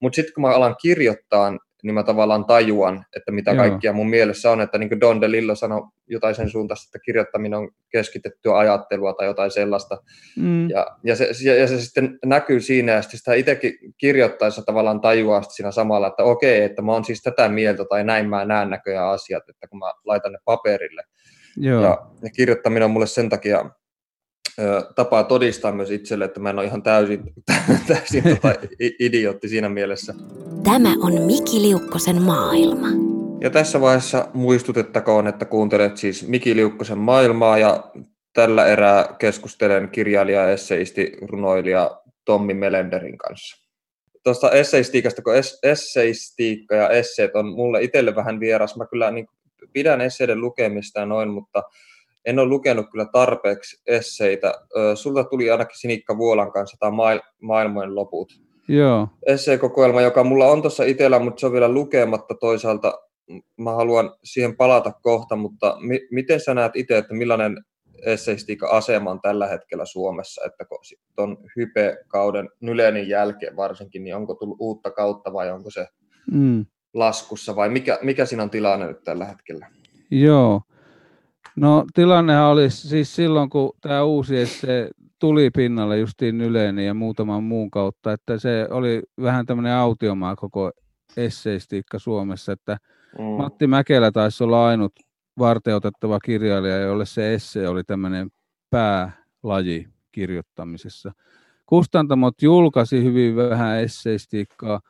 [0.00, 3.64] Mutta sitten kun mä alan kirjoittaa, niin mä tavallaan tajuan, että mitä Joo.
[3.64, 7.58] kaikkia mun mielessä on, että niin kuin Don DeLillo sanoi jotain sen suuntaista, että kirjoittaminen
[7.58, 9.98] on keskitettyä ajattelua tai jotain sellaista,
[10.36, 10.70] mm.
[10.70, 15.00] ja, ja, se, ja, ja se sitten näkyy siinä, ja sitten sitä itsekin kirjoittaessa tavallaan
[15.00, 18.70] tajuaa siinä samalla, että okei, että mä oon siis tätä mieltä, tai näin mä näen
[18.70, 21.02] näköjään asiat, että kun mä laitan ne paperille.
[21.56, 21.82] Joo.
[21.82, 23.70] Ja, ja kirjoittaminen on mulle sen takia
[24.94, 27.22] tapaa todistaa myös itselle, että mä en ole ihan täysin,
[27.88, 30.14] täysin tota idiootti siinä mielessä.
[30.66, 32.86] Tämä on Miki Liukkosen maailma.
[33.40, 37.84] Ja tässä vaiheessa muistutettakoon, että kuuntelet siis Miki Liukkosen maailmaa ja
[38.32, 43.68] tällä erää keskustelen kirjailija, esseisti, runoilija Tommi Melenderin kanssa.
[44.24, 48.76] Tuosta esseistiikasta, kun esseistiikka ja esseet on mulle itselle vähän vieras.
[48.76, 49.26] Mä kyllä niin
[49.72, 51.62] pidän esseiden lukemista ja noin, mutta
[52.24, 54.54] en ole lukenut kyllä tarpeeksi esseitä.
[54.94, 56.92] Sulta tuli ainakin Sinikka Vuolan kanssa tämä
[57.42, 58.45] maailmojen loput.
[58.68, 59.08] Joo.
[59.26, 62.94] Esseekokoelma, joka mulla on tuossa itsellä, mutta se on vielä lukematta toisaalta.
[63.56, 67.64] Mä haluan siihen palata kohta, mutta mi- miten sä näet itse, että millainen
[68.04, 70.64] esseistiikan asema on tällä hetkellä Suomessa, että
[71.16, 75.86] tuon hype-kauden Nylenin jälkeen varsinkin, niin onko tullut uutta kautta vai onko se
[76.32, 76.66] mm.
[76.94, 79.66] laskussa vai mikä, mikä siinä on tilanne nyt tällä hetkellä?
[80.10, 80.60] Joo,
[81.56, 87.44] No tilannehan oli siis silloin, kun tämä uusi se tuli pinnalle justiin Yleen ja muutaman
[87.44, 90.70] muun kautta, että se oli vähän tämmöinen autiomaa koko
[91.16, 92.78] esseistiikka Suomessa, että
[93.18, 93.24] mm.
[93.24, 94.92] Matti Mäkelä taisi olla ainut
[95.38, 98.30] varteutettava kirjailija, jolle se esse oli tämmöinen
[98.70, 101.12] päälaji kirjoittamisessa.
[101.66, 104.80] Kustantamot julkaisi hyvin vähän esseistiikkaa,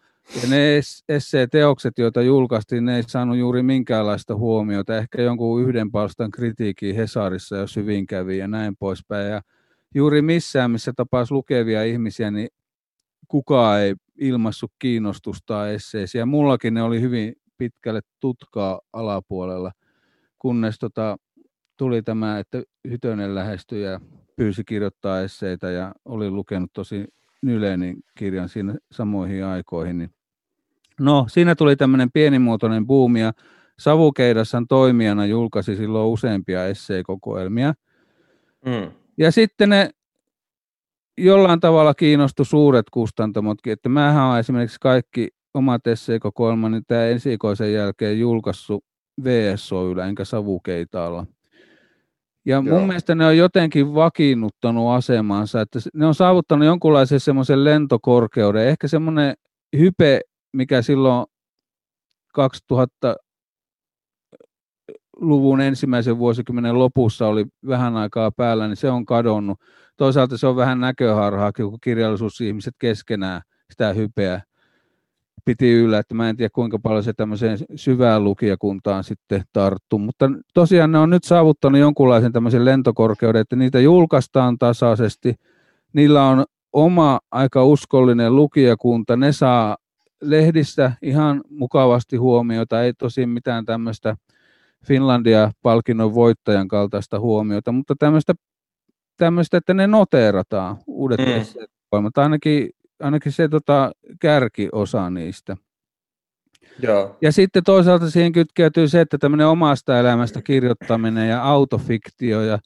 [0.42, 4.96] ja ne esseeteokset, joita julkaistiin, ne ei saanut juuri minkäänlaista huomiota.
[4.96, 9.30] Ehkä jonkun yhden palstan kritiikkiä Hesarissa, jos hyvin kävi ja näin poispäin.
[9.30, 9.42] Ja
[9.94, 12.48] juuri missään, missä tapaisi lukevia ihmisiä, niin
[13.28, 16.20] kukaan ei ilmassut kiinnostusta esseisiin.
[16.20, 19.72] Ja mullakin ne oli hyvin pitkälle tutkaa alapuolella,
[20.38, 21.16] kunnes tota,
[21.76, 24.00] tuli tämä, että Hytönen lähestyi ja
[24.36, 27.04] pyysi kirjoittaa esseitä ja oli lukenut tosi
[27.42, 30.10] Nylenin kirjan siinä samoihin aikoihin, niin
[31.00, 33.32] No, siinä tuli tämmöinen pienimuotoinen buumi ja
[33.78, 37.74] Savukeidassan toimijana julkaisi silloin useampia esseekokoelmia.
[38.66, 38.90] Mm.
[39.18, 39.90] Ja sitten ne
[41.18, 48.20] jollain tavalla kiinnostu suuret kustantamotkin, että mähän on esimerkiksi kaikki omat esseekokoelmani tämä ensikoisen jälkeen
[48.20, 48.84] julkaissut
[49.24, 51.26] VSOYllä enkä savukeitaalla.
[52.44, 52.86] Ja mun Joo.
[52.86, 59.34] mielestä ne on jotenkin vakiinnuttanut asemansa, että ne on saavuttanut jonkunlaisen semmoisen lentokorkeuden, ehkä semmoinen
[59.78, 60.20] hype,
[60.52, 61.26] mikä silloin
[65.20, 69.60] 2000-luvun ensimmäisen vuosikymmenen lopussa oli vähän aikaa päällä, niin se on kadonnut.
[69.96, 74.42] Toisaalta se on vähän näköharhaa, kun kirjallisuusihmiset keskenään sitä hypeä
[75.44, 80.30] piti yllä, että mä en tiedä kuinka paljon se tämmöiseen syvään lukijakuntaan sitten tarttuu, mutta
[80.54, 85.34] tosiaan ne on nyt saavuttanut jonkunlaisen tämmöisen lentokorkeuden, että niitä julkaistaan tasaisesti,
[85.92, 89.76] niillä on oma aika uskollinen lukijakunta, ne saa
[90.22, 94.16] lehdissä ihan mukavasti huomiota, ei tosin mitään tämmöistä
[94.86, 98.34] Finlandia-palkinnon voittajan kaltaista huomiota, mutta tämmöistä,
[99.16, 102.10] tämmöistä että ne noteerataan, uudet mm.
[102.16, 102.70] ainakin
[103.00, 105.56] ainakin se tota, kärkiosa niistä.
[106.82, 107.16] Joo.
[107.22, 112.58] Ja sitten toisaalta siihen kytkeytyy se, että tämmöinen omasta elämästä kirjoittaminen ja autofiktio ja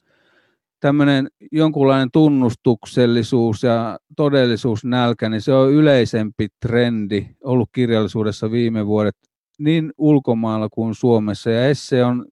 [0.79, 9.15] tämmöinen jonkunlainen tunnustuksellisuus ja todellisuusnälkä, niin se on yleisempi trendi ollut kirjallisuudessa viime vuodet
[9.63, 11.51] niin ulkomailla kuin Suomessa.
[11.51, 12.25] Ja esse on,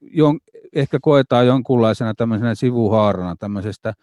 [0.00, 0.38] jon,
[0.72, 3.94] ehkä koetaan jonkunlaisena tämmöisenä sivuhaarana tämmöisestä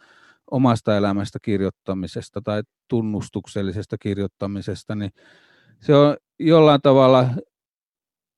[0.51, 5.11] omasta elämästä kirjoittamisesta tai tunnustuksellisesta kirjoittamisesta, niin
[5.81, 7.29] se on jollain tavalla,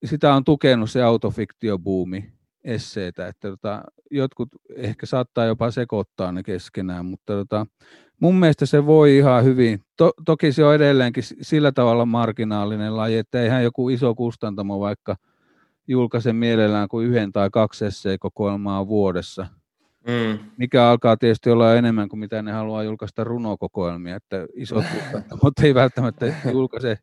[0.06, 2.32] sitä on tukenut se autofiktiobuumi
[2.64, 7.66] esseitä, että tota, jotkut ehkä saattaa jopa sekoittaa ne keskenään, mutta tota,
[8.20, 9.80] mun mielestä se voi ihan hyvin.
[9.98, 15.16] To, toki se on edelleenkin sillä tavalla marginaalinen laji, että eihän joku iso kustantamo vaikka
[15.88, 19.48] julkaise mielellään kuin yhden tai kaksi esseekokoelmaa vuodessa–
[20.08, 20.40] Mm.
[20.58, 24.86] Mikä alkaa tietysti olla enemmän kuin mitä ne haluaa julkaista runokokoelmia, että isot
[25.44, 26.98] mutta ei välttämättä julkaise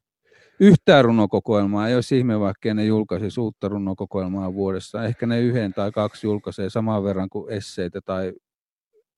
[0.60, 1.88] yhtään runokokoelmaa.
[1.88, 5.04] Ei olisi ihme, vaikka ne julkaisi uutta runokokoelmaa vuodessa.
[5.04, 8.32] Ehkä ne yhden tai kaksi julkaisee saman verran kuin esseitä tai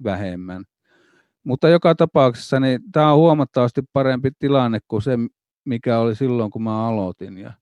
[0.04, 0.64] vähemmän.
[1.48, 5.18] Mutta joka tapauksessa niin tämä on huomattavasti parempi tilanne kuin se,
[5.64, 7.38] mikä oli silloin, kun mä aloitin.
[7.38, 7.52] Ja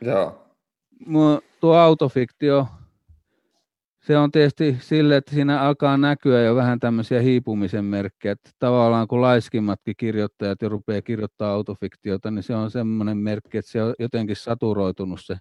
[0.00, 0.46] Joo.
[1.60, 2.66] Tuo autofiktio
[4.00, 9.08] se on tietysti sille, että siinä alkaa näkyä jo vähän tämmöisiä hiipumisen merkkejä, että tavallaan
[9.08, 13.94] kun laiskimmatkin kirjoittajat jo rupeaa kirjoittaa autofiktiota, niin se on semmoinen merkki, että se on
[13.98, 15.36] jotenkin saturoitunut se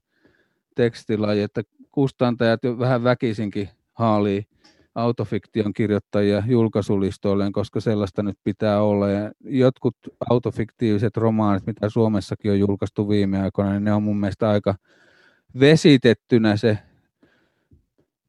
[0.75, 4.47] tekstilaji, että kustantajat jo vähän väkisinkin haalii
[4.95, 9.09] autofiktion kirjoittajia julkaisulistoilleen, koska sellaista nyt pitää olla.
[9.09, 9.95] Ja jotkut
[10.29, 14.75] autofiktiiviset romaanit, mitä Suomessakin on julkaistu viime aikoina, niin ne on mun mielestä aika
[15.59, 16.77] vesitettynä se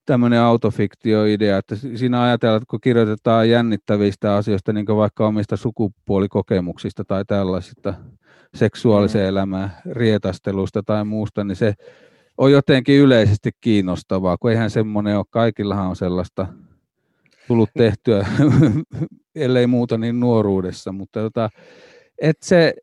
[0.06, 7.04] tämmöinen autofiktioidea, että siinä ajatellaan, että kun kirjoitetaan jännittävistä asioista, niin kuin vaikka omista sukupuolikokemuksista
[7.04, 7.94] tai tällaisista
[8.54, 9.28] seksuaaliseen mm.
[9.28, 11.74] elämään rietastelusta tai muusta, niin se
[12.40, 16.46] on jotenkin yleisesti kiinnostavaa, kun eihän semmoinen ole, kaikillahan on sellaista
[17.48, 18.26] tullut tehtyä,
[19.34, 21.50] ellei muuta niin nuoruudessa, mutta tota,
[22.18, 22.74] että se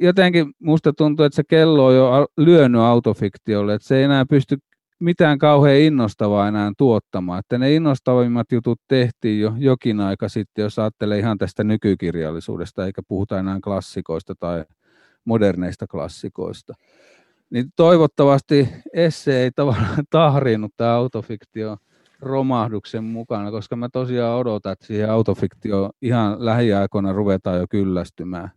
[0.00, 4.58] jotenkin musta tuntuu, että se kello on jo lyönyt autofiktiolle, että se ei enää pysty
[4.98, 7.38] mitään kauhean innostavaa enää tuottamaan.
[7.38, 13.02] Että ne innostavimmat jutut tehtiin jo jokin aika sitten, jos ajattelee ihan tästä nykykirjallisuudesta, eikä
[13.08, 14.64] puhuta enää klassikoista tai
[15.24, 16.74] moderneista klassikoista.
[17.50, 21.76] Niin toivottavasti esse ei tavallaan tahrinnut tämä autofiktio
[22.20, 28.50] romahduksen mukana, koska mä tosiaan odotan, että siihen autofiktio ihan lähiaikoina ruvetaan jo kyllästymään.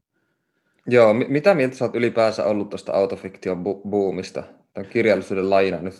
[0.87, 5.93] Joo, mitä mieltä sä oot ylipäänsä ollut tuosta autofiktion bu- buumista, tämän kirjallisuuden lajina nyt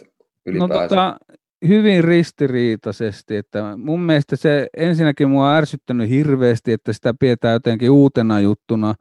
[0.45, 0.75] ylipäänsä?
[0.75, 1.17] No tota,
[1.67, 7.91] hyvin ristiriitaisesti, että mun mielestä se ensinnäkin mua on ärsyttänyt hirveästi, että sitä pidetään jotenkin
[7.91, 8.95] uutena juttuna.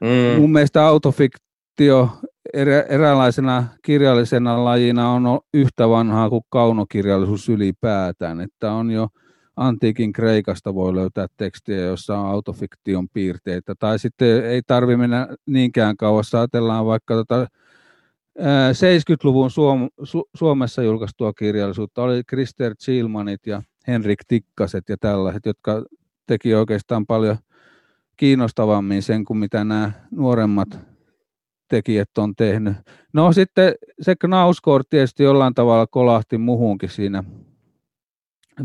[0.00, 0.40] Mm.
[0.40, 2.08] Mun mielestä autofiktio
[2.52, 9.08] erä, eräänlaisena kirjallisena lajina on yhtä vanhaa kuin kaunokirjallisuus ylipäätään, että on jo
[9.56, 15.96] antiikin Kreikasta voi löytää tekstiä, jossa on autofiktion piirteitä, tai sitten ei tarvitse mennä niinkään
[15.96, 17.46] kauas, ajatellaan vaikka tota
[18.72, 22.02] 70-luvun Suom- Su- Suomessa julkaistua kirjallisuutta.
[22.02, 25.84] Oli Krister Chilmanit ja Henrik Tikkaset ja tällaiset, jotka
[26.26, 27.36] teki oikeastaan paljon
[28.16, 30.91] kiinnostavammin sen kuin mitä nämä nuoremmat
[31.72, 32.74] tekijät on tehnyt.
[33.12, 37.24] No sitten se Knauskort tietysti jollain tavalla kolahti muhunkin siinä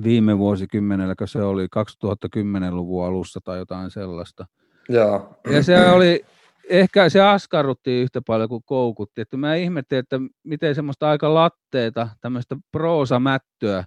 [0.04, 4.46] viime vuosikymmenellä, kun se oli 2010-luvun alussa tai jotain sellaista.
[4.90, 5.40] Joo.
[5.52, 6.26] Ja se oli
[6.70, 9.22] ehkä se askarrutti yhtä paljon kuin koukutti.
[9.22, 13.84] Että mä ihmettelin, että miten semmoista aika latteita, tämmöistä proosamättöä,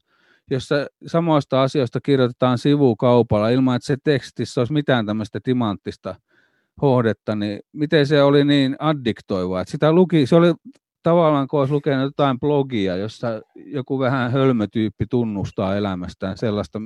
[0.51, 6.15] jossa samoista asioista kirjoitetaan sivukaupalla ilman, että se tekstissä olisi mitään tämmöistä timanttista
[6.83, 10.55] hohdetta, niin miten se oli niin addiktoivaa, että sitä luki, se oli
[11.03, 16.81] tavallaan kun olisi lukenut jotain blogia, jossa joku vähän hölmötyyppi tunnustaa elämästään sellaista,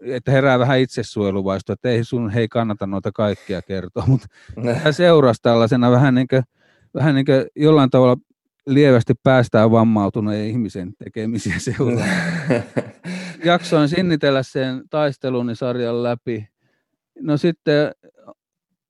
[0.00, 4.26] että herää vähän itsesuojeluvaisto, että ei sun hei kannata noita kaikkia kertoa, mutta
[4.90, 6.42] seurasi tällaisena vähän niin kuin,
[6.94, 8.16] vähän niin kuin jollain tavalla
[8.66, 12.06] lievästi päästään vammautuneen ihmisen tekemisiä seuraa.
[13.44, 16.48] Jaksoin sinnitellä sen taistelun sarjan läpi.
[17.20, 17.92] No sitten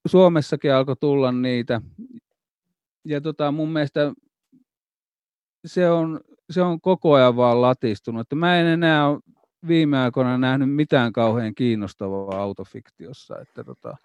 [0.06, 1.80] Suomessakin alkoi tulla niitä.
[3.04, 4.12] Ja tota, mun mielestä
[5.66, 8.20] se on, se on koko ajan vaan latistunut.
[8.20, 9.04] Että mä en enää
[9.68, 13.38] viime aikoina nähnyt mitään kauhean kiinnostavaa autofiktiossa.
[13.38, 13.96] Että tota,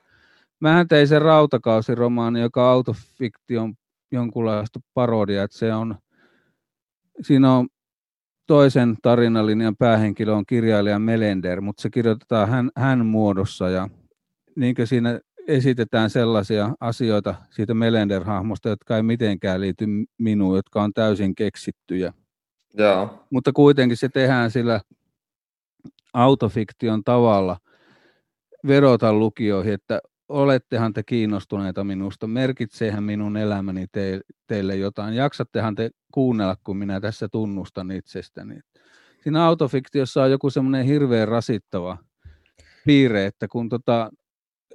[0.60, 3.74] mähän tein sen rautakausiromaani, joka autofiktion
[4.12, 5.96] jonkunlaista parodia, että se on,
[7.22, 7.68] siinä on
[8.48, 13.90] toisen tarinalinian päähenkilö on kirjailija Melender, mutta se kirjoitetaan hän, hän muodossa ja
[14.56, 19.86] niin kuin siinä esitetään sellaisia asioita siitä Melender-hahmosta, jotka ei mitenkään liity
[20.18, 22.14] minuun, jotka on täysin keksittyjä.
[22.74, 23.26] Joo.
[23.30, 24.82] Mutta kuitenkin se tehdään sillä
[26.14, 27.58] autofiktion tavalla
[28.68, 35.90] vedota lukijoihin, että olettehan te kiinnostuneita minusta, merkitseehän minun elämäni te, teille jotain, jaksattehan te
[36.12, 38.60] kuunnella, kun minä tässä tunnustan itsestäni.
[39.24, 41.98] Siinä autofiktiossa on joku semmoinen hirveän rasittava
[42.86, 44.10] piirre, että kun tota,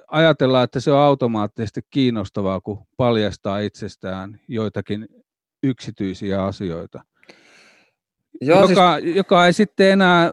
[0.09, 5.09] ajatellaan, että se on automaattisesti kiinnostavaa, kun paljastaa itsestään joitakin
[5.63, 7.05] yksityisiä asioita.
[8.41, 9.17] Joo, joka, siis...
[9.17, 10.33] joka ei sitten enää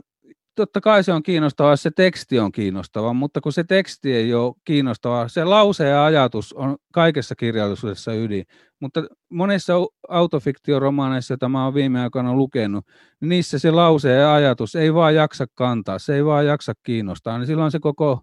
[0.56, 4.54] totta kai se on kiinnostavaa, se teksti on kiinnostava, mutta kun se teksti ei ole
[4.66, 8.46] kiinnostava, se lause ja ajatus on kaikessa kirjallisuudessa ydin.
[8.80, 9.74] Mutta monissa
[10.10, 12.86] autofiktioromaaneissa, joita mä oon viime aikoina lukenut,
[13.22, 17.38] niin niissä se lause ja ajatus ei vaan jaksa kantaa, se ei vaan jaksa kiinnostaa,
[17.38, 18.22] niin silloin se koko,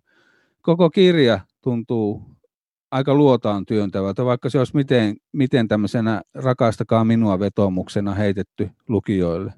[0.68, 2.22] koko kirja tuntuu
[2.90, 9.52] aika luotaan työntävältä, vaikka se olisi miten, miten tämmöisenä rakastakaa minua vetomuksena heitetty lukijoille.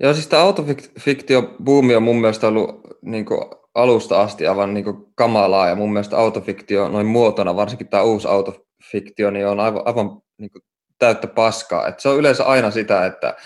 [0.00, 3.40] Joo, siis tämä autofiktio-buumi on mun mielestä ollut niin kuin
[3.74, 8.28] alusta asti aivan niin kuin kamalaa, ja mun mielestä autofiktio noin muotona, varsinkin tämä uusi
[8.28, 10.62] autofiktio, niin on aivan, aivan niin kuin
[10.98, 11.86] täyttä paskaa.
[11.86, 13.36] Et se on yleensä aina sitä, että,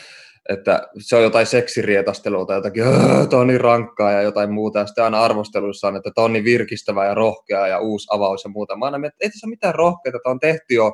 [0.48, 2.84] että se on jotain seksirietastelua tai jotakin,
[3.30, 6.32] tämä on niin rankkaa ja jotain muuta, ja sitten aina arvosteluissa on, että tämä on
[6.32, 8.76] niin virkistävää ja rohkeaa ja uusi avaus ja muuta.
[8.76, 10.92] Mä aina mietin, että ei tässä ole mitään rohkeita, tämä on tehty jo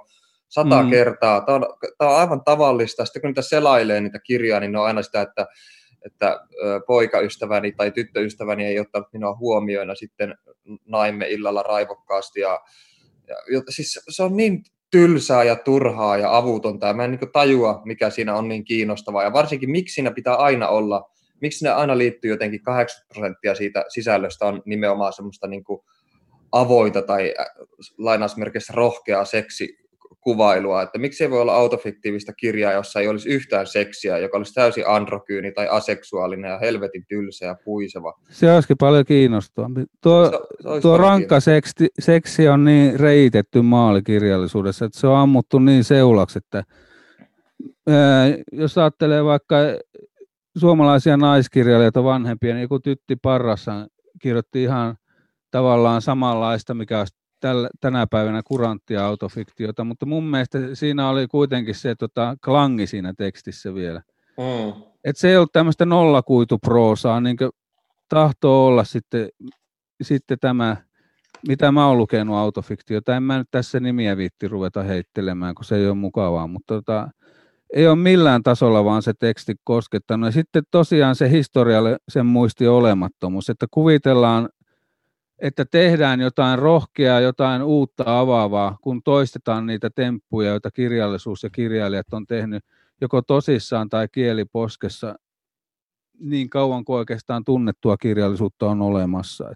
[0.49, 0.91] sata mm.
[0.91, 1.41] kertaa.
[1.41, 1.67] Tämä on,
[1.99, 3.05] tämä on aivan tavallista.
[3.05, 5.47] Sitten kun niitä selailee niitä kirjoja, niin ne on aina sitä, että,
[6.07, 6.41] että
[6.87, 9.95] poikaystäväni tai tyttöystäväni ei ottanut minua huomioina.
[9.95, 10.35] Sitten
[10.87, 12.41] naimme illalla raivokkaasti.
[12.41, 12.61] Ja,
[13.29, 16.87] ja, siis se on niin tylsää ja turhaa ja avutonta.
[16.87, 19.23] Ja mä en niin tajua, mikä siinä on niin kiinnostavaa.
[19.23, 23.85] Ja varsinkin, miksi siinä pitää aina olla, miksi siinä aina liittyy jotenkin 80 prosenttia siitä
[23.89, 25.81] sisällöstä on nimenomaan semmoista niin kuin
[26.53, 27.35] avoita tai
[27.99, 29.79] lainausmerkeissä rohkeaa seksi
[30.21, 34.55] kuvailua, että miksi ei voi olla autofiktiivista kirjaa, jossa ei olisi yhtään seksiä, joka olisi
[34.55, 38.15] täysin androkyyni tai aseksuaalinen ja helvetin tylsä ja puiseva.
[38.31, 39.85] Se olisikin paljon kiinnostavampi.
[40.03, 40.31] Tuo,
[40.63, 46.39] se, tuo rankka seksi, seksi on niin reitetty maalikirjallisuudessa, että se on ammuttu niin seulaksi,
[46.39, 46.65] että
[47.89, 49.57] ää, jos ajattelee vaikka
[50.59, 53.87] suomalaisia naiskirjailijoita vanhempia, niin joku Tytti Parrassa
[54.23, 54.97] kirjoitti ihan
[55.51, 61.75] tavallaan samanlaista, mikä olisi tällä, tänä päivänä kuranttia autofiktiota, mutta mun mielestä siinä oli kuitenkin
[61.75, 64.03] se tota, klangi siinä tekstissä vielä.
[64.39, 64.83] Mm.
[65.05, 67.37] Et se ei ollut tämmöistä nollakuituproosaa, niin
[68.09, 69.29] tahtoo olla sitten,
[70.03, 70.77] sitten tämä,
[71.49, 73.17] mitä mä oon lukenut autofiktiota.
[73.17, 77.09] En mä nyt tässä nimiä viitti ruveta heittelemään, kun se ei ole mukavaa, mutta tota,
[77.75, 80.29] ei ole millään tasolla vaan se teksti koskettanut.
[80.29, 84.49] Ja sitten tosiaan se historialle sen muisti olemattomuus, että kuvitellaan
[85.41, 92.13] että tehdään jotain rohkeaa, jotain uutta avaavaa, kun toistetaan niitä temppuja, joita kirjallisuus ja kirjailijat
[92.13, 92.65] on tehnyt
[93.01, 95.15] joko tosissaan tai kieliposkessa
[96.21, 99.53] niin kauan kuin oikeastaan tunnettua kirjallisuutta on olemassa.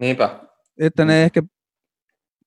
[0.00, 0.40] Niinpä.
[0.78, 1.42] Että ne ehkä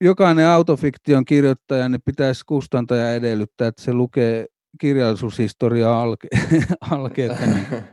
[0.01, 4.45] jokainen autofiktion kirjoittaja niin pitäisi kustantaja edellyttää, että se lukee
[4.79, 6.27] kirjallisuushistoriaa alke,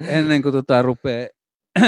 [0.00, 1.28] ennen kuin tota rupeaa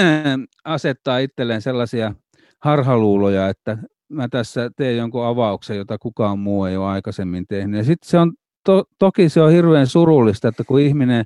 [0.65, 2.13] asettaa itselleen sellaisia
[2.59, 3.77] harhaluuloja, että
[4.09, 7.77] mä tässä teen jonkun avauksen, jota kukaan muu ei ole aikaisemmin tehnyt.
[7.77, 8.33] Ja sitten se on,
[8.65, 11.25] to, toki se on hirveän surullista, että kun ihminen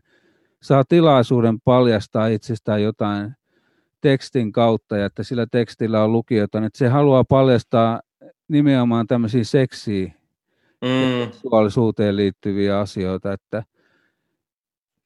[0.63, 3.31] saa tilaisuuden paljastaa itsestään jotain
[4.01, 8.01] tekstin kautta ja että sillä tekstillä on lukijoita, niin että se haluaa paljastaa
[8.47, 10.11] nimenomaan tämmöisiä seksiä
[10.81, 11.25] mm.
[11.25, 13.63] seksuaalisuuteen liittyviä asioita, että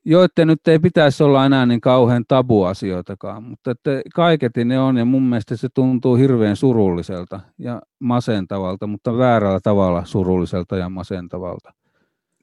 [0.05, 5.05] joiden nyt ei pitäisi olla enää niin kauhean tabuasioitakaan, mutta että kaiketi ne on ja
[5.05, 11.73] mun mielestä se tuntuu hirveän surulliselta ja masentavalta, mutta väärällä tavalla surulliselta ja masentavalta.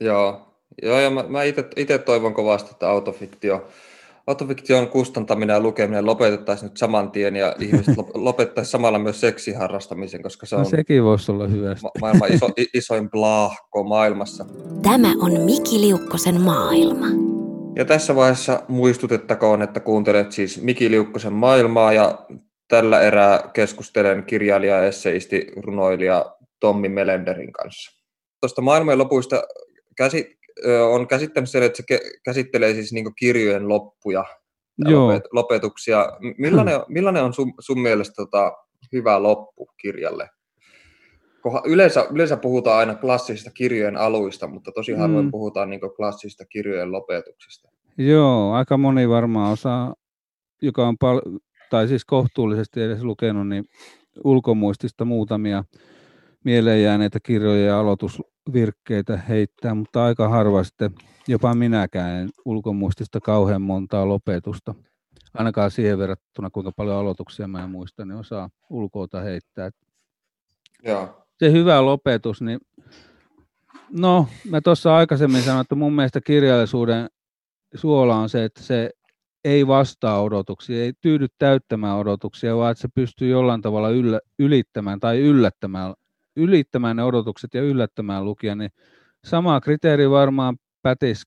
[0.00, 0.48] Joo,
[0.82, 1.42] Joo ja mä, mä
[1.76, 3.68] itse toivon kovasti, että autofiktio,
[4.26, 10.46] autofiktion kustantaminen ja lukeminen lopetettaisiin nyt saman tien ja ihmiset lopettaisiin samalla myös seksiharrastamisen, koska
[10.46, 11.76] se no on no, sekin voisi olla hyvä.
[11.82, 14.44] Ma- maailman iso, isoin plaahko maailmassa.
[14.82, 17.37] Tämä on Miki Liukkosen maailma.
[17.78, 22.26] Ja tässä vaiheessa muistutettakoon, että kuuntelet siis Miki Liukkosen maailmaa ja
[22.68, 28.04] tällä erää keskustelen kirjailija ja esseisti runoilija Tommi Melenderin kanssa.
[28.40, 29.42] Tuosta maailmojen lopuista
[29.96, 30.38] käsi,
[30.90, 34.24] on käsittänyt sen, että se käsittelee siis niin kirjojen loppuja
[34.78, 35.20] Joo.
[35.32, 36.12] lopetuksia.
[36.38, 38.52] Millainen, millainen on sun, sun mielestä tota,
[38.92, 40.28] hyvä loppu kirjalle?
[41.66, 45.30] Yleensä, yleensä puhutaan aina klassisista kirjojen aluista, mutta tosi harvoin mm.
[45.30, 47.68] puhutaan niin klassisista kirjojen lopetuksista.
[47.98, 49.94] Joo, aika moni varmaan osaa,
[50.62, 51.38] joka on pal-
[51.70, 53.64] tai siis kohtuullisesti edes lukenut, niin
[54.24, 55.64] ulkomuistista muutamia
[56.44, 60.90] mieleen jääneitä kirjoja ja aloitusvirkkeitä heittää, mutta aika harva sitten,
[61.28, 64.74] jopa minäkään en ulkomuistista kauhean montaa lopetusta.
[65.34, 69.70] Ainakaan siihen verrattuna, kuinka paljon aloituksia mä en muista, niin osaa ulkoota heittää.
[70.82, 71.27] Joo.
[71.38, 72.58] Se hyvä lopetus, niin
[73.90, 77.08] no, mä tuossa aikaisemmin sanoin, että mun mielestä kirjallisuuden
[77.74, 78.90] suola on se, että se
[79.44, 85.00] ei vastaa odotuksia, ei tyydy täyttämään odotuksia, vaan että se pystyy jollain tavalla yllä, ylittämään
[85.00, 85.94] tai yllättämään,
[86.36, 88.70] ylittämään ne odotukset ja yllättämään lukijan, niin
[89.24, 91.22] sama kriteeri varmaan pätisi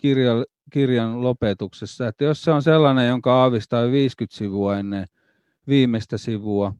[0.00, 5.06] kirja, kirjan lopetuksessa, että jos se on sellainen, jonka aavistaa 50 sivua ennen
[5.68, 6.74] viimeistä sivua,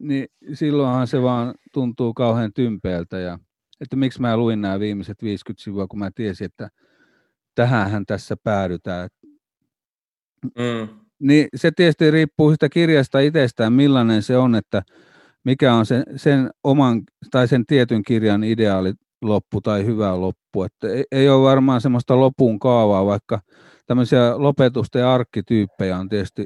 [0.00, 3.38] niin silloinhan se vaan tuntuu kauhean tympeältä ja
[3.80, 6.68] että miksi mä luin nämä viimeiset 50 sivua, kun mä tiesin, että
[7.54, 9.08] tähänhän tässä päädytään.
[10.44, 10.88] Mm.
[11.18, 14.82] Niin se tietysti riippuu sitä kirjasta itsestään, millainen se on, että
[15.44, 18.92] mikä on sen, sen oman tai sen tietyn kirjan ideaali
[19.22, 20.62] loppu tai hyvä loppu.
[20.62, 23.40] Että ei, ei ole varmaan semmoista lopun kaavaa, vaikka
[23.86, 26.44] tämmöisiä lopetusten ja arkkityyppejä on tietysti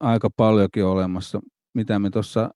[0.00, 1.40] aika paljonkin olemassa,
[1.74, 2.50] mitä me tuossa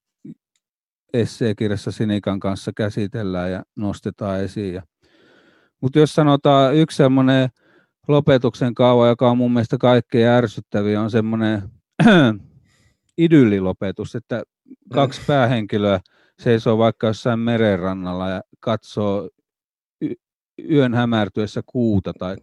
[1.15, 4.83] esseekirjassa Sinikan kanssa käsitellään ja nostetaan esiin.
[5.81, 7.49] Mutta jos sanotaan yksi semmoinen
[8.09, 11.63] lopetuksen kaava, joka on mun mielestä kaikkein ärsyttäviä, on semmoinen
[13.19, 14.43] idyllilopetus, että
[14.93, 15.27] kaksi mm.
[15.27, 16.01] päähenkilöä
[16.39, 19.29] seisoo vaikka jossain merenrannalla ja katsoo
[20.71, 22.37] yön hämärtyessä kuuta tai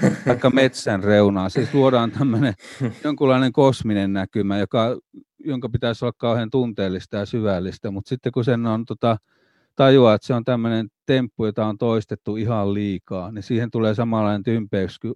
[0.52, 1.48] metsän reunaa.
[1.48, 2.54] Siis luodaan tämmöinen
[3.04, 4.96] jonkunlainen kosminen näkymä, joka,
[5.44, 9.16] jonka pitäisi olla kauhean tunteellista ja syvällistä, mutta sitten kun sen on tota,
[9.76, 14.42] tajua, että se on tämmöinen temppu, jota on toistettu ihan liikaa, niin siihen tulee samanlainen
[14.42, 15.14] tympeys kuin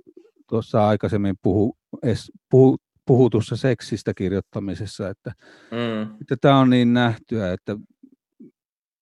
[0.49, 2.76] tuossa aikaisemmin puhu, es, puhu,
[3.07, 5.33] puhutussa seksistä kirjoittamisessa, että,
[5.70, 6.03] mm.
[6.20, 7.76] että tämä on niin nähtyä, että,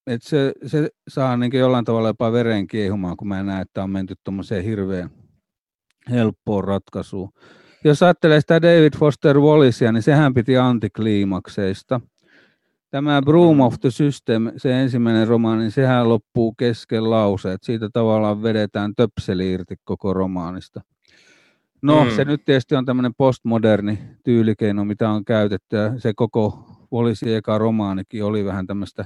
[0.07, 3.91] että se, se saa niin jollain tavalla jopa veren kiehumaan, kun mä näen, että on
[3.91, 5.11] menty tuommoiseen hirveän
[6.11, 7.33] helppoon ratkaisuun.
[7.89, 12.01] Jos ajattelee sitä David Foster Wallisia, niin sehän piti antikliimakseista–
[12.91, 17.89] Tämä Broom of the System, se ensimmäinen romaani, niin sehän loppuu kesken lause, että siitä
[17.93, 20.81] tavallaan vedetään töpseli irti koko romaanista.
[21.83, 22.11] No, mm.
[22.11, 27.59] se nyt tietysti on tämmöinen postmoderni tyylikeino, mitä on käytetty, ja se koko olisi eka
[27.59, 29.05] romaanikin oli vähän tämmöistä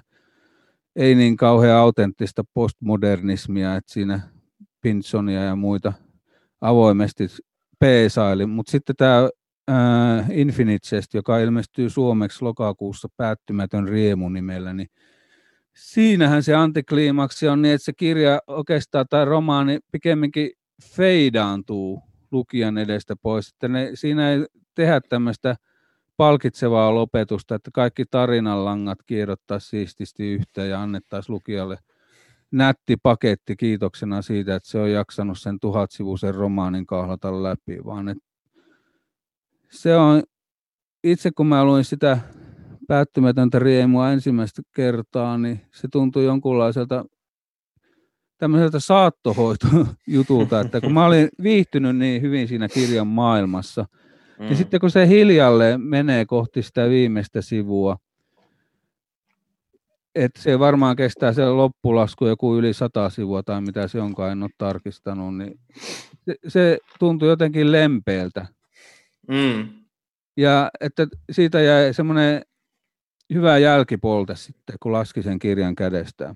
[0.97, 4.20] ei niin kauhean autenttista postmodernismia, että siinä
[4.81, 5.93] Pinsonia ja muita
[6.61, 7.28] avoimesti
[7.81, 9.28] peesaili, mutta sitten tämä
[9.70, 14.89] äh, Infinite Chest, joka ilmestyy suomeksi lokakuussa päättymätön riemu nimellä, niin
[15.76, 20.51] siinähän se antikliimaksi on niin, että se kirja oikeastaan tai romaani pikemminkin
[20.83, 25.57] feidaantuu lukijan edestä pois, että ne, siinä ei tehdä tämmöistä
[26.16, 31.78] palkitsevaa lopetusta, että kaikki tarinanlangat kierrottaisi siististi yhteen ja annettaisiin lukijalle
[32.53, 38.24] nätti paketti kiitoksena siitä, että se on jaksanut sen tuhatsivuisen romaanin kahlata läpi, vaan että
[39.70, 40.22] se on,
[41.05, 42.18] itse kun mä luin sitä
[42.88, 47.05] päättymätöntä riemua ensimmäistä kertaa, niin se tuntui jonkunlaiselta
[48.38, 54.44] tämmöiseltä saattohoitojutulta, että kun mä olin viihtynyt niin hyvin siinä kirjan maailmassa, niin mm.
[54.44, 57.96] niin sitten kun se hiljalle menee kohti sitä viimeistä sivua,
[60.15, 64.43] että se varmaan kestää se loppulasku joku yli sata sivua tai mitä se onkaan, en
[64.43, 65.61] ole tarkistanut, niin
[66.25, 68.47] se, se tuntui jotenkin lempeältä.
[69.29, 69.69] Mm.
[70.37, 72.43] Ja että siitä jäi semmoinen
[73.35, 76.35] hyvä jälkipolte sitten, kun laski sen kirjan kädestään.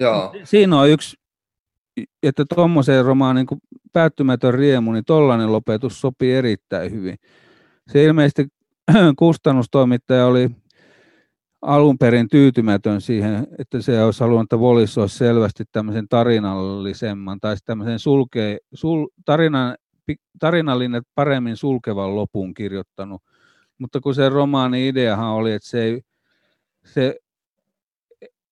[0.00, 0.34] Joo.
[0.44, 1.16] Siinä on yksi
[2.22, 3.60] että tuommoiseen romaanin kuin
[3.92, 7.16] päättymätön riemu, niin tollainen lopetus sopii erittäin hyvin.
[7.92, 8.48] Se ilmeisesti
[9.18, 10.50] kustannustoimittaja oli
[11.62, 17.56] alun perin tyytymätön siihen, että se olisi halunnut, että Wallis olisi selvästi tämmöisen tarinallisemman tai
[17.64, 19.76] tämmöisen sulke, sul, tarinan,
[20.38, 23.22] tarinallinen paremmin sulkevan lopun kirjoittanut.
[23.78, 26.00] Mutta kun se romaani ideahan oli, että se ei,
[26.84, 27.16] se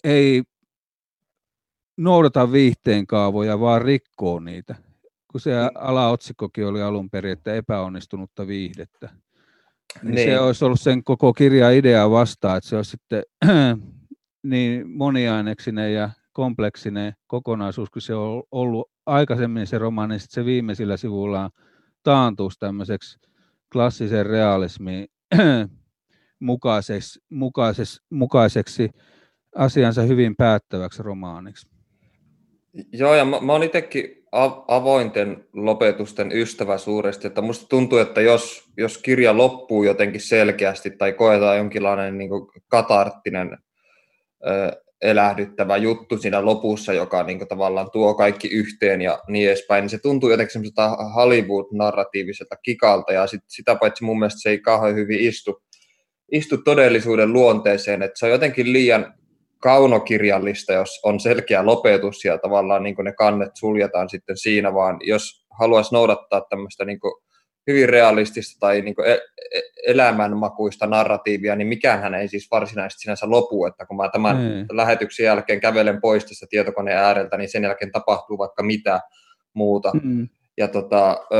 [0.04, 0.42] ei
[1.96, 4.74] noudata viihteen kaavoja, vaan rikkoo niitä.
[5.32, 5.70] Kun se mm.
[5.74, 9.10] alaotsikkokin oli alun perin, että epäonnistunutta viihdettä.
[10.02, 10.30] Niin, niin.
[10.30, 13.22] Se olisi ollut sen koko kirjan idea vastaan, että se olisi sitten
[14.42, 20.96] niin moniaineksinen ja kompleksinen kokonaisuus, kun se on ollut aikaisemmin se romaani, niin se viimeisillä
[20.96, 21.50] sivuillaan
[22.02, 23.18] taantuisi tämmöiseksi
[23.72, 25.06] klassisen realismin
[26.40, 28.90] mukaiseksi, mukaiseksi, mukaiseksi
[29.54, 31.66] asiansa hyvin päättäväksi romaaniksi.
[32.92, 34.25] Joo, ja mä, mä oon itsekin
[34.68, 41.12] avointen lopetusten ystävä suuresti, että musta tuntuu, että jos, jos kirja loppuu jotenkin selkeästi tai
[41.12, 42.30] koetaan jonkinlainen niin
[42.68, 43.58] katarttinen
[44.46, 49.82] ö, elähdyttävä juttu siinä lopussa, joka niin kuin, tavallaan tuo kaikki yhteen ja niin edespäin,
[49.82, 54.58] niin se tuntuu jotenkin semmoiselta Hollywood-narratiiviselta kikalta, ja sit, sitä paitsi mun mielestä se ei
[54.58, 55.62] kauhean hyvin istu,
[56.32, 59.14] istu todellisuuden luonteeseen, että se on jotenkin liian
[59.60, 65.46] kaunokirjallista, jos on selkeä lopetus ja tavallaan niin ne kannet suljetaan sitten siinä, vaan jos
[65.58, 66.98] haluaisi noudattaa tämmöistä niin
[67.66, 73.30] hyvin realistista tai niin e-, e-, elämänmakuista narratiivia, niin mikään hän ei siis varsinaisesti sinänsä
[73.30, 74.76] lopu, että kun mä tämän mm.
[74.76, 79.00] lähetyksen jälkeen kävelen pois tästä tietokoneen ääreltä, niin sen jälkeen tapahtuu vaikka mitä
[79.54, 79.92] muuta.
[80.02, 80.28] Mm.
[80.58, 81.36] Ja tota, ö,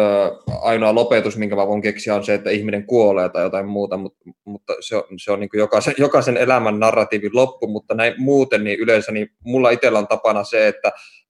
[0.61, 4.25] ainoa lopetus, minkä mä voin keksiä, on se, että ihminen kuolee tai jotain muuta, mutta,
[4.45, 8.81] mutta se on, se on niin jokaisen, jokaisen elämän narratiivin loppu, mutta näin muuten niin
[8.81, 10.89] yleensä niin mulla itsellä on tapana se, että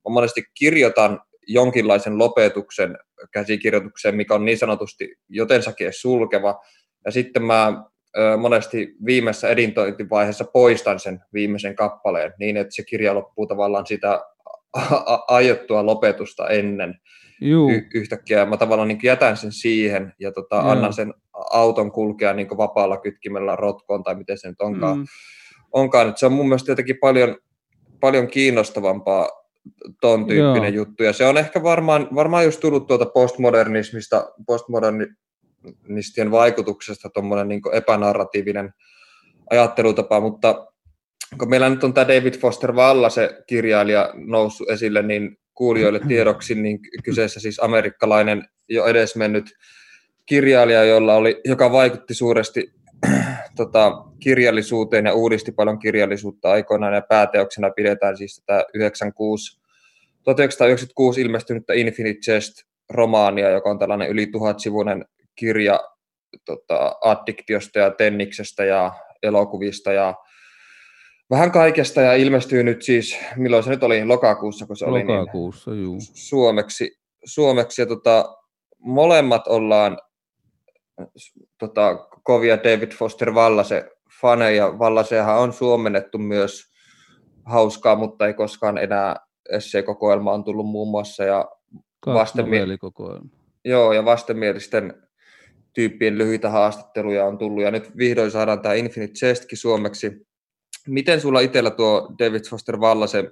[0.08, 2.98] mä monesti kirjoitan jonkinlaisen lopetuksen
[3.32, 6.60] käsikirjoitukseen, mikä on niin sanotusti jotensakin sulkeva,
[7.04, 7.84] ja sitten mä
[8.38, 14.20] monesti viimeisessä editointivaiheessa poistan sen viimeisen kappaleen niin, että se kirja loppuu tavallaan sitä
[15.28, 16.94] aiottua lopetusta ennen.
[17.40, 17.70] Juu.
[17.70, 18.46] Y- yhtäkkiä.
[18.46, 21.14] Mä tavallaan niin jätän sen siihen ja tota, annan sen
[21.50, 24.98] auton kulkea niin vapaalla kytkimellä rotkoon tai miten se nyt onkaan.
[24.98, 25.04] Mm.
[25.72, 26.08] onkaan.
[26.08, 27.36] Et se on mun mielestä jotenkin paljon,
[28.00, 29.28] paljon kiinnostavampaa
[30.00, 30.84] ton tyyppinen Joo.
[30.84, 31.02] juttu.
[31.02, 38.74] Ja se on ehkä varmaan, varmaan just tullut tuolta postmodernismista, postmodernistien vaikutuksesta tuommoinen niin epänarratiivinen
[39.50, 40.66] ajattelutapa, mutta
[41.38, 46.54] kun meillä nyt on tämä David Foster Valla, se kirjailija, noussut esille, niin kuulijoille tiedoksi,
[46.54, 49.44] niin kyseessä siis amerikkalainen jo edesmennyt
[50.26, 52.72] kirjailija, jolla oli, joka vaikutti suuresti
[53.56, 56.94] tota, kirjallisuuteen ja uudisti paljon kirjallisuutta aikoinaan.
[56.94, 59.60] Ja pääteoksena pidetään siis tätä 96,
[60.24, 65.04] 1996 ilmestynyttä Infinite Chest-romaania, joka on tällainen yli tuhatsivuinen
[65.34, 65.80] kirja
[66.44, 68.92] tota, addiktiosta ja tenniksestä ja
[69.22, 70.14] elokuvista ja
[71.30, 75.20] vähän kaikesta ja ilmestyy nyt siis, milloin se nyt oli, lokakuussa, kun se lokakuussa, oli
[75.20, 75.98] lokakuussa, niin, juu.
[76.00, 77.82] suomeksi, suomeksi.
[77.82, 78.36] Ja tota,
[78.78, 79.98] molemmat ollaan
[81.58, 84.78] tota, kovia David Foster Vallase faneja.
[84.78, 86.62] Vallasehan on suomennettu myös
[87.44, 89.16] hauskaa, mutta ei koskaan enää
[89.50, 91.24] esseekokoelma on tullut muun muassa.
[91.24, 91.48] Ja
[92.14, 92.60] vastenmie-
[93.64, 95.02] Joo, ja vastenmielisten
[95.72, 100.25] tyyppien lyhyitä haastatteluja on tullut, ja nyt vihdoin saadaan tämä Infinite Chestkin suomeksi
[100.86, 103.30] miten sulla itsellä tuo David Foster Vallase,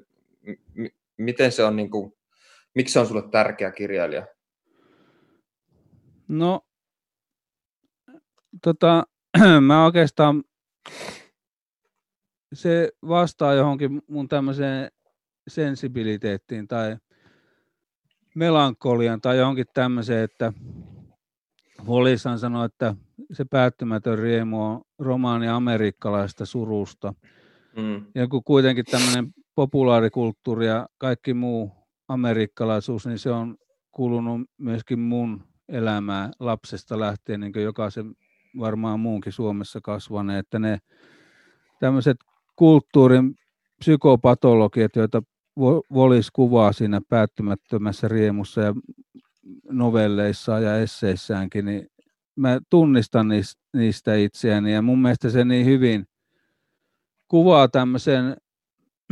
[0.75, 0.87] m-
[1.17, 2.13] miten se on, niin kuin,
[2.75, 4.27] miksi se on sulle tärkeä kirjailija?
[6.29, 6.61] No,
[8.63, 9.07] tota,
[9.67, 10.45] mä oikeastaan,
[12.53, 14.91] se vastaa johonkin mun tämmöiseen
[15.49, 16.97] sensibiliteettiin tai
[18.35, 20.53] melankolian tai johonkin tämmöiseen, että
[21.87, 22.95] Wallishan sanoi, että
[23.33, 27.15] se päättymätön riemu on romaani amerikkalaista surusta–
[27.77, 28.07] Mm.
[28.15, 31.71] Ja kun kuitenkin tämmöinen populaarikulttuuri ja kaikki muu
[32.09, 33.57] amerikkalaisuus, niin se on
[33.93, 38.15] kuulunut myöskin mun elämään lapsesta lähtien, niin kuin jokaisen
[38.59, 40.79] varmaan muunkin Suomessa kasvaneen, että ne
[41.81, 42.17] tämmöiset
[42.57, 43.35] kulttuurin
[43.79, 45.23] psykopatologiat, joita
[45.95, 48.75] Volis kuvaa siinä päättymättömässä riemussa ja
[49.71, 51.87] novelleissa ja esseissäänkin, niin
[52.37, 53.27] mä tunnistan
[53.77, 56.07] niistä itseäni ja mun mielestä se niin hyvin
[57.29, 58.37] kuvaa tämmöisen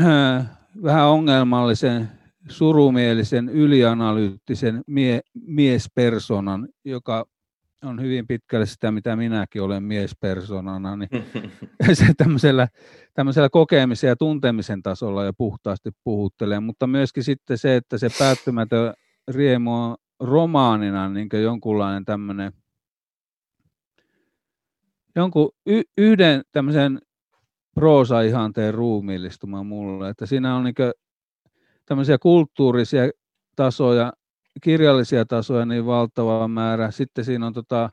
[0.01, 0.47] äh,
[0.83, 2.09] vähän ongelmallisen,
[2.49, 7.27] surumielisen, ylianalyyttisen mie- miespersonan, joka
[7.85, 11.09] on hyvin pitkälle sitä, mitä minäkin olen miespersonana, niin
[11.93, 12.69] se tämmöisellä,
[13.15, 18.95] tämmöisellä kokemisen ja tuntemisen tasolla jo puhtaasti puhuttelee, mutta myöskin sitten se, että se päättymätön
[19.29, 22.53] riemu on romaanina niin jonkunlainen tämmöinen,
[25.17, 27.01] jonkun y- yhden tämmöisen
[27.75, 30.75] proosa-ihanteen ruumiillistuma mulle, että siinä on niin
[31.87, 33.11] tämmöisiä kulttuurisia
[33.57, 34.13] tasoja,
[34.63, 36.91] kirjallisia tasoja niin valtava määrä.
[36.91, 37.91] Sitten siinä on tota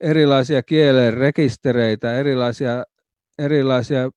[0.00, 2.84] erilaisia kielen rekistereitä, erilaisia,
[3.38, 4.10] erilaisia,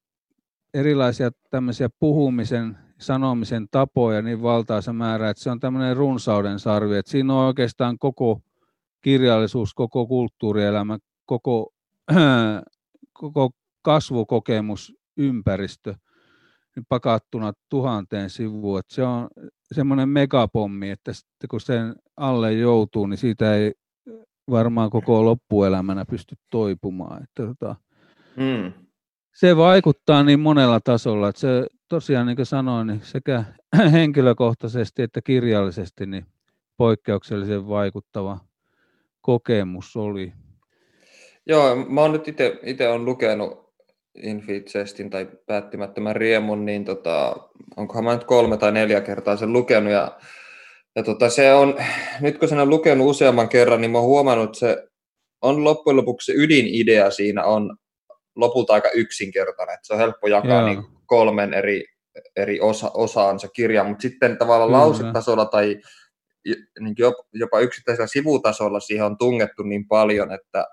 [0.73, 7.11] erilaisia tämmöisiä puhumisen, sanomisen tapoja niin valtaisa määrä, että se on tämmöinen runsauden sarvi, että
[7.11, 8.41] siinä on oikeastaan koko
[9.01, 11.73] kirjallisuus, koko kulttuurielämä, koko,
[13.21, 15.95] koko kasvukokemus, ympäristö–
[16.89, 18.79] pakattuna tuhanteen sivuun.
[18.79, 19.27] Että se on
[19.71, 23.73] semmoinen megapommi, että sitten kun sen alle joutuu, niin siitä ei
[24.49, 27.23] varmaan koko loppuelämänä pysty toipumaan.
[27.23, 27.75] Että tota,
[28.35, 28.73] mm.
[29.35, 33.43] Se vaikuttaa niin monella tasolla, että se tosiaan niin kuin sanoin, niin sekä
[33.91, 36.25] henkilökohtaisesti että kirjallisesti niin
[36.77, 38.39] poikkeuksellisen vaikuttava
[39.21, 40.33] kokemus oli.
[41.45, 42.27] Joo, mä oon nyt
[42.63, 43.68] itse on lukenut
[44.21, 47.35] Infinite tai päättymättömän riemun, niin tota,
[47.77, 49.93] onkohan mä nyt kolme tai neljä kertaa sen lukenut.
[49.93, 50.19] Ja,
[50.95, 51.75] ja tota, se on,
[52.21, 54.87] nyt kun sen on lukenut useamman kerran, niin mä oon huomannut, että se
[55.41, 57.77] on loppujen lopuksi se ydinidea siinä on
[58.35, 59.73] lopulta aika yksinkertainen.
[59.73, 61.85] Että se on helppo jakaa niin kolmen eri,
[62.35, 64.81] eri osa, osaan se kirja, mutta sitten tavallaan mm-hmm.
[64.81, 65.79] lausetasolla tai
[66.79, 66.95] niin
[67.33, 70.65] jopa yksittäisellä sivutasolla siihen on tungettu niin paljon, että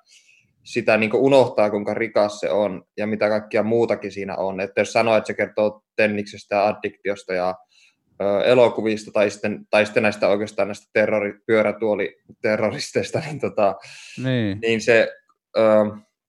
[0.67, 4.61] sitä niin unohtaa, kuinka rikas se on ja mitä kaikkia muutakin siinä on.
[4.61, 7.55] Että jos sanoo, että se kertoo tenniksestä ja addiktiosta ja
[8.23, 13.75] ö, elokuvista tai sitten, tai sitten näistä oikeastaan näistä terrori, pyörätuoliterroristeista, niin, tota,
[14.25, 14.59] niin.
[14.61, 15.13] niin se,
[15.57, 15.63] ö,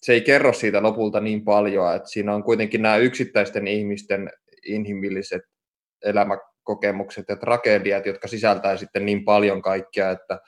[0.02, 4.30] se ei kerro siitä lopulta niin paljon, että siinä on kuitenkin nämä yksittäisten ihmisten
[4.66, 5.42] inhimilliset
[6.06, 10.40] elämäkokemukset ja tragediat, jotka sisältää sitten niin paljon kaikkea, että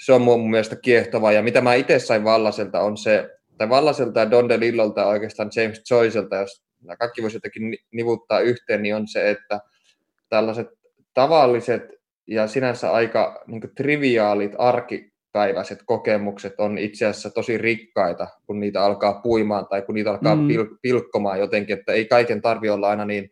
[0.00, 1.32] se on mun mielestä kiehtovaa.
[1.32, 5.82] Ja mitä mä itse sain Vallaselta on se, tai Vallaselta ja Don DeLillolta oikeastaan James
[5.90, 9.60] Joycelta, jos nämä kaikki voisi jotenkin nivuttaa yhteen, niin on se, että
[10.28, 10.66] tällaiset
[11.14, 11.82] tavalliset
[12.26, 19.20] ja sinänsä aika niin triviaalit arkipäiväiset kokemukset on itse asiassa tosi rikkaita, kun niitä alkaa
[19.20, 20.48] puimaan tai kun niitä alkaa mm.
[20.48, 23.30] pil- pilkkomaan jotenkin, että ei kaiken tarvi olla aina niin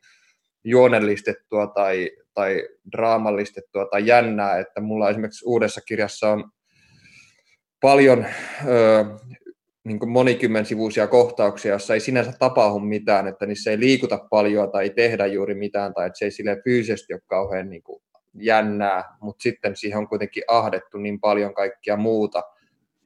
[0.64, 6.50] juonellistettua tai, tai draamallistettua tai jännää, että mulla esimerkiksi uudessa kirjassa on
[7.81, 8.26] paljon
[8.66, 9.05] ö,
[9.85, 14.91] niin monikymmensivuisia kohtauksia, joissa ei sinänsä tapahdu mitään, että niissä ei liikuta paljon tai ei
[14.91, 18.03] tehdä juuri mitään, tai että se ei sille fyysisesti ole kauhean niin kuin,
[18.35, 22.43] jännää, mutta sitten siihen on kuitenkin ahdettu niin paljon kaikkia muuta,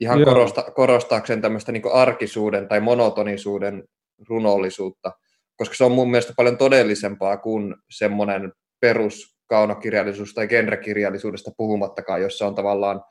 [0.00, 3.84] ihan korosta, korostaakseen tämmöistä niin arkisuuden tai monotonisuuden
[4.28, 5.12] runollisuutta,
[5.56, 12.46] koska se on mun mielestä paljon todellisempaa kuin semmoinen perus kaunokirjallisuus tai genrekirjallisuudesta puhumattakaan, jossa
[12.46, 13.02] on tavallaan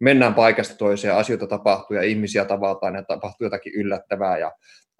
[0.00, 4.52] mennään paikasta toiseen, asioita tapahtuu ja ihmisiä tavataan ja tapahtuu jotakin yllättävää ja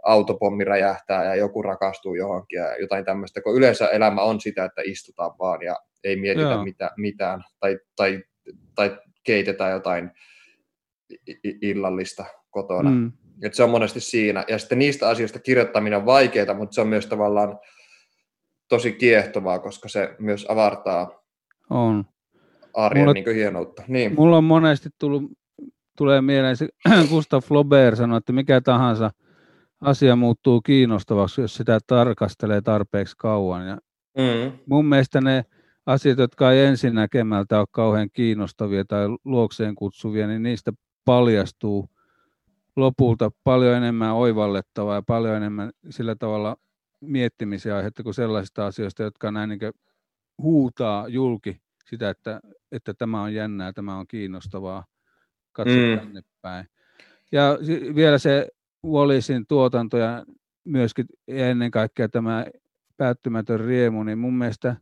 [0.05, 4.82] autopommi räjähtää ja joku rakastuu johonkin ja jotain tämmöistä, kun yleensä elämä on sitä, että
[4.84, 8.22] istutaan vaan ja ei mietitä mitä, mitään tai, tai,
[8.74, 10.11] tai keitetään jotain
[11.62, 12.90] illallista kotona.
[12.90, 13.12] Mm.
[13.42, 14.44] Et se on monesti siinä.
[14.49, 17.59] Ja sitten niistä asioista kirjoittaminen on vaikeaa, mutta se on myös tavallaan
[18.68, 21.22] tosi kiehtovaa, koska se myös avartaa
[21.70, 22.05] on
[22.77, 23.83] arjen mulla, niin hienoutta.
[23.89, 24.14] Niin.
[24.14, 25.22] Mulla on monesti tullut,
[25.97, 26.68] tulee mieleen, se
[27.11, 29.11] Gustav Flaubert sanoi, että mikä tahansa
[29.81, 33.68] asia muuttuu kiinnostavaksi, jos sitä tarkastelee tarpeeksi kauan.
[33.68, 33.79] Ja
[34.18, 34.53] mm.
[34.66, 35.45] Mun mielestä ne
[35.87, 40.72] asiat, jotka ei ensin näkemältä ole kauhean kiinnostavia tai luokseen kutsuvia, niin niistä
[41.05, 41.91] paljastuu
[42.77, 46.57] lopulta paljon enemmän oivallettavaa ja paljon enemmän sillä tavalla
[47.01, 49.61] miettimisiä aihetta kuin sellaisista asioista, jotka näin niin
[50.43, 51.61] huutaa julki
[51.91, 52.41] sitä, että,
[52.72, 54.84] että tämä on jännää, tämä on kiinnostavaa,
[55.53, 55.99] katso mm.
[55.99, 56.66] tänne päin.
[57.32, 57.59] Ja
[57.95, 58.49] vielä se
[58.87, 60.24] Wallisin tuotanto ja
[60.64, 62.47] myöskin ja ennen kaikkea tämä
[62.97, 64.76] päättymätön riemu, niin mun mielestä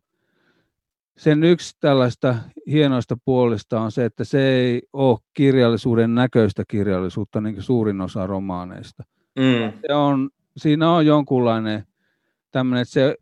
[1.16, 2.34] sen yksi tällaista
[2.66, 8.26] hienoista puolista on se, että se ei ole kirjallisuuden näköistä kirjallisuutta, niin kuin suurin osa
[8.26, 9.04] romaaneista.
[9.38, 9.72] Mm.
[9.86, 11.86] Se on, siinä on jonkunlainen
[12.50, 13.16] tämmöinen, että se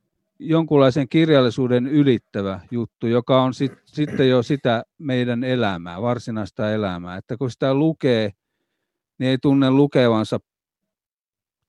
[0.48, 7.16] jonkunlaisen kirjallisuuden ylittävä juttu, joka on sit, sitten jo sitä meidän elämää, varsinaista elämää.
[7.16, 8.30] Että kun sitä lukee,
[9.18, 10.40] niin ei tunne lukevansa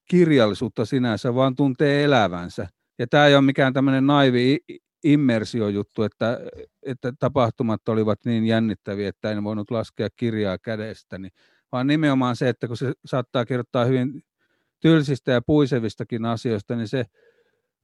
[0.09, 2.67] kirjallisuutta sinänsä, vaan tuntee elävänsä.
[2.99, 4.59] Ja tämä ei ole mikään tämmöinen naivi
[5.03, 6.39] immersiojuttu, että,
[6.83, 11.29] että tapahtumat olivat niin jännittäviä, että en voinut laskea kirjaa kädestäni,
[11.71, 14.23] vaan nimenomaan se, että kun se saattaa kirjoittaa hyvin
[14.79, 17.05] tylsistä ja puisevistakin asioista, niin se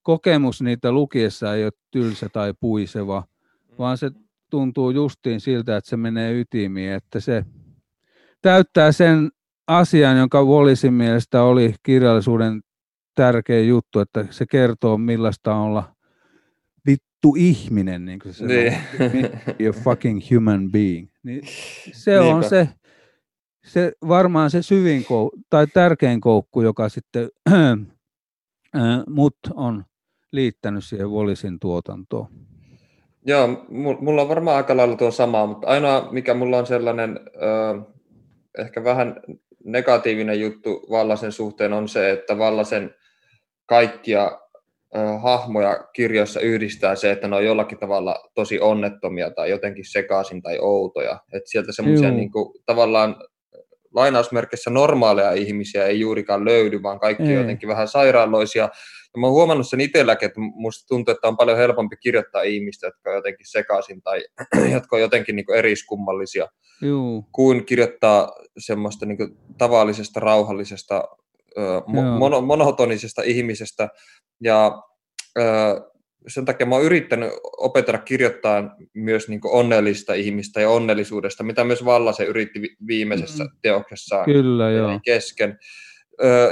[0.04, 3.24] kokemus niitä lukiessa ei ole tylsä tai puiseva,
[3.80, 4.12] vaan se
[4.50, 7.46] tuntuu justiin siltä, että se menee ytimiin, että se
[8.42, 9.30] täyttää sen
[9.68, 12.62] asian, jonka Wallisin mielestä oli kirjallisuuden
[13.16, 15.96] tärkeä juttu, että se kertoo millaista on olla
[16.88, 18.78] vittu ihminen, niin kuin se niin.
[18.98, 21.08] sanoo, a fucking human being.
[21.24, 21.42] Niin
[21.94, 22.36] se Niinpä.
[22.36, 22.70] on se,
[23.66, 27.30] se, varmaan se syvin kou, tai tärkein koukku, joka sitten
[29.10, 29.86] mut on
[30.32, 32.28] liittänyt siihen Wallisin tuotantoon.
[33.26, 33.48] Joo,
[34.00, 37.86] mulla on varmaan aika lailla tuo sama, mutta ainoa mikä mulla on sellainen äh,
[38.58, 39.22] ehkä vähän
[39.64, 42.96] negatiivinen juttu Vallasen suhteen on se, että Vallasen
[43.66, 44.32] kaikkia
[44.98, 50.42] äh, hahmoja kirjoissa yhdistää se, että ne on jollakin tavalla tosi onnettomia tai jotenkin sekaisin
[50.42, 51.20] tai outoja.
[51.34, 52.32] Että sieltä semmoisia niin
[52.66, 53.16] tavallaan
[53.94, 57.34] lainausmerkissä normaaleja ihmisiä ei juurikaan löydy, vaan kaikki ei.
[57.34, 58.70] jotenkin vähän sairaaloisia.
[59.14, 62.88] Ja mä oon huomannut sen itselläkin, että musta tuntuu, että on paljon helpompi kirjoittaa ihmistä,
[62.88, 64.24] jotka on jotenkin sekaisin tai
[64.76, 66.48] jotka on jotenkin niin eriskummallisia,
[66.82, 67.26] Juu.
[67.32, 71.04] kuin kirjoittaa semmoista niin tavallisesta, rauhallisesta,
[72.18, 73.90] mono, monotonisesta ihmisestä.
[74.44, 74.82] Ja
[76.28, 81.86] sen takia mä oon yrittänyt opetella kirjoittaa myös niin onnellista ihmistä ja onnellisuudesta, mitä myös
[81.86, 83.50] Vallase yritti viimeisessä mm.
[83.62, 85.00] teoksessaan Kyllä, joo.
[85.06, 85.58] kesken.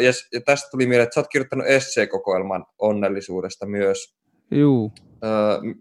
[0.01, 4.17] Ja, ja tästä tuli mieleen, että sä oot kirjoittanut esseekokoelman onnellisuudesta myös.
[4.51, 4.91] Juu.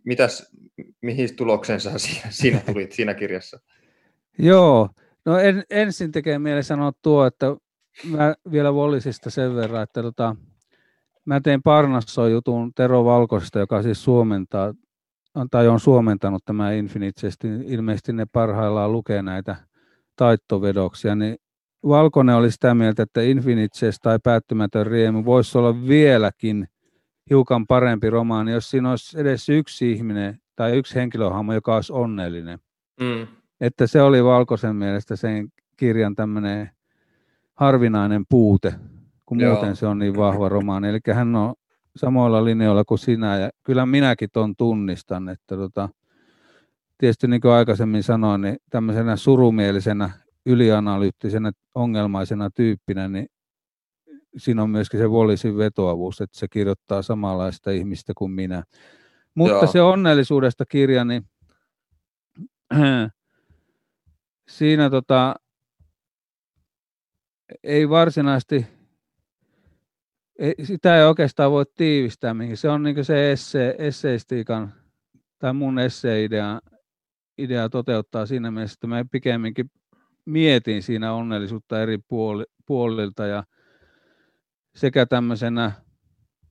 [0.04, 0.52] Mitäs,
[1.02, 1.90] mihin tulokseen sä
[2.30, 3.60] siinä tulit siinä kirjassa?
[4.38, 4.88] Joo,
[5.24, 7.46] no en, ensin tekee mieli sanoa tuo, että
[8.04, 10.36] mä vielä Wallisista sen verran, että tota,
[11.24, 14.74] mä tein Parnassoon jutun Tero Valkosesta, joka siis suomentaa,
[15.50, 19.56] tai on suomentanut tämä Infinitesti, ilmeisesti ne parhaillaan lukee näitä
[20.16, 21.36] taittovedoksia, niin
[21.88, 26.68] Valkonen oli sitä mieltä, että Infinite tai Päättymätön riemu voisi olla vieläkin
[27.30, 32.58] hiukan parempi romaani, jos siinä olisi edes yksi ihminen tai yksi henkilöhahmo, joka olisi onnellinen.
[33.00, 33.26] Mm.
[33.60, 36.70] Että se oli Valkoisen mielestä sen kirjan tämmöinen
[37.54, 38.74] harvinainen puute,
[39.26, 39.52] kun Joo.
[39.54, 40.88] muuten se on niin vahva romaani.
[40.88, 41.54] Eli hän on
[41.96, 45.88] samoilla linjoilla kuin sinä, ja kyllä minäkin tuon tunnistan, että tota,
[46.98, 50.10] tietysti niin kuin aikaisemmin sanoin, niin tämmöisenä surumielisenä
[50.46, 53.26] ylianalyyttisenä ongelmaisena tyyppinä, niin
[54.36, 58.62] siinä on myöskin se Wallisin vetoavuus, että se kirjoittaa samanlaista ihmistä kuin minä.
[59.34, 59.66] Mutta Joo.
[59.66, 61.22] se onnellisuudesta kirja, niin
[64.56, 65.34] siinä tota,
[67.62, 68.66] ei varsinaisesti,
[70.38, 72.56] ei, sitä ei oikeastaan voi tiivistää mihin.
[72.56, 74.74] Se on niin se esse, esseistiikan
[75.38, 76.60] tai mun esseidea
[77.38, 79.70] idea toteuttaa siinä mielessä, että me pikemminkin
[80.26, 83.44] mietin siinä onnellisuutta eri puoli, puolilta ja
[84.74, 85.72] sekä tämmöisenä,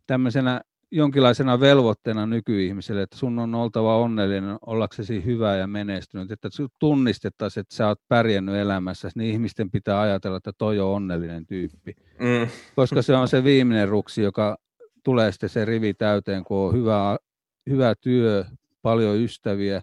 [0.08, 0.62] tämmöisenä
[0.92, 6.50] jonkinlaisena velvoitteena nykyihmiselle, että sun on oltava onnellinen ollaksesi hyvä ja menestynyt, että
[6.80, 11.96] tunnistettaisiin, että sä oot pärjännyt elämässä, niin ihmisten pitää ajatella, että toi on onnellinen tyyppi.
[12.20, 12.48] Mm.
[12.76, 14.58] Koska se on se viimeinen ruksi, joka
[15.04, 17.18] tulee sitten se rivi täyteen, kun on hyvä,
[17.70, 18.46] hyvä työ,
[18.82, 19.82] paljon ystäviä,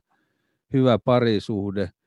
[0.73, 1.91] hyvä parisuhde–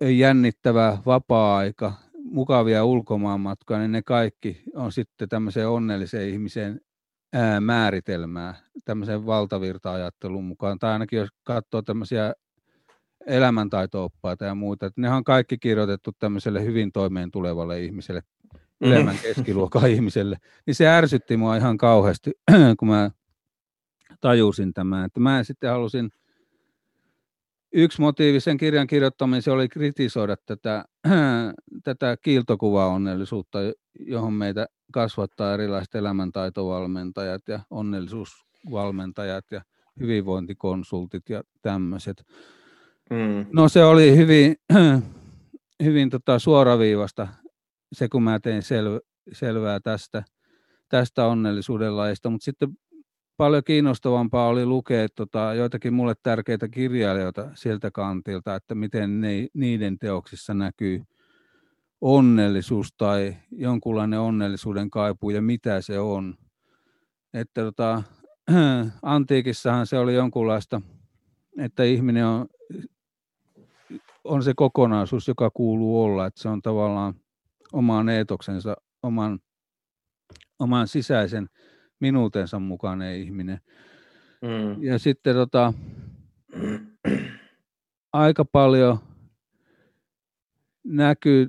[0.00, 1.92] jännittävä vapaa-aika,
[2.24, 6.80] mukavia ulkomaanmatkoja, niin ne kaikki on sitten tämmöiseen onnelliseen ihmiseen
[7.32, 10.78] ää, määritelmää tämmöisen valtavirta-ajattelun mukaan.
[10.78, 12.34] Tai ainakin jos katsoo tämmöisiä
[13.26, 18.22] elämäntaito-oppaita ja muita, että ne on kaikki kirjoitettu tämmöiselle hyvin toimeen tulevalle ihmiselle,
[18.80, 19.20] ylemmän mm.
[19.22, 20.36] keskiluokan ihmiselle,
[20.66, 22.32] niin se ärsytti mua ihan kauheasti,
[22.78, 23.10] kun mä
[24.20, 25.04] tajusin tämän.
[25.04, 26.10] Että mä sitten halusin
[27.72, 30.84] yksi motiivi sen kirjan kirjoittamiseen oli kritisoida tätä,
[31.84, 33.58] tätä kiiltokuvaonnellisuutta,
[34.00, 39.62] johon meitä kasvattaa erilaiset elämäntaitovalmentajat ja onnellisuusvalmentajat ja
[40.00, 42.24] hyvinvointikonsultit ja tämmöiset.
[43.10, 43.46] Mm.
[43.52, 44.56] No se oli hyvin,
[45.84, 47.28] hyvin tota suoraviivasta
[47.92, 49.00] se, kun mä tein sel,
[49.32, 50.22] selvää tästä,
[50.88, 52.68] tästä onnellisuuden laista, mutta sitten
[53.38, 59.98] paljon kiinnostavampaa oli lukea tota, joitakin mulle tärkeitä kirjailijoita sieltä kantilta, että miten ne, niiden
[59.98, 61.02] teoksissa näkyy
[62.00, 66.34] onnellisuus tai jonkunlainen onnellisuuden kaipu ja mitä se on.
[67.34, 68.02] Että tota,
[69.02, 70.80] antiikissahan se oli jonkunlaista,
[71.58, 72.46] että ihminen on,
[74.24, 77.14] on se kokonaisuus, joka kuuluu olla, että se on tavallaan
[77.72, 79.38] oman eetoksensa, oman,
[80.58, 81.48] oman sisäisen
[82.00, 83.60] minuutensa mukainen ihminen.
[84.42, 84.82] Mm.
[84.82, 85.72] Ja sitten tota,
[88.12, 88.98] aika paljon
[90.84, 91.48] näkyy,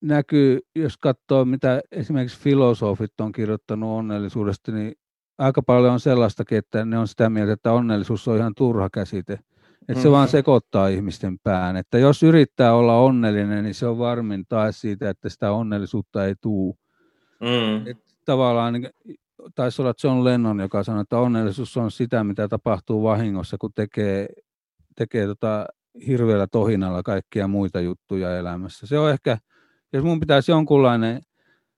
[0.00, 4.94] näkyy, jos katsoo mitä esimerkiksi filosofit on kirjoittanut onnellisuudesta, niin
[5.38, 9.38] aika paljon on sellaistakin, että ne on sitä mieltä, että onnellisuus on ihan turha käsite.
[9.88, 10.12] Että se mm.
[10.12, 11.76] vaan sekoittaa ihmisten pään.
[11.76, 16.34] Että jos yrittää olla onnellinen, niin se on varmin taas siitä, että sitä onnellisuutta ei
[16.40, 16.74] tule.
[17.40, 17.86] Mm.
[17.86, 18.90] Et tavallaan niin
[19.54, 24.28] taisi olla John Lennon, joka sanoi, että onnellisuus on sitä, mitä tapahtuu vahingossa, kun tekee,
[24.96, 25.66] tekee tota
[26.06, 28.86] hirveällä tohinalla kaikkia muita juttuja elämässä.
[28.86, 29.38] Se on ehkä,
[29.92, 31.20] jos mun pitäisi jonkunlainen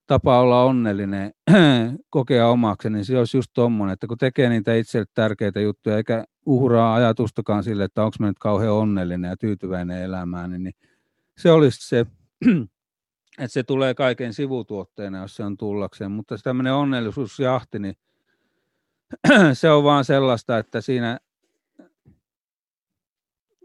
[0.06, 1.32] tapa olla onnellinen,
[2.10, 6.24] kokea omaksi, niin se olisi just tuommoinen, että kun tekee niitä itselle tärkeitä juttuja, eikä
[6.46, 10.74] uhraa ajatustakaan sille, että onko mä nyt kauhean onnellinen ja tyytyväinen elämään, niin
[11.38, 12.06] se olisi se,
[13.38, 16.10] että se tulee kaiken sivutuotteena, jos se on tullakseen.
[16.10, 17.94] Mutta se tämmöinen onnellisuusjahti, niin
[19.52, 21.18] se on vaan sellaista, että siinä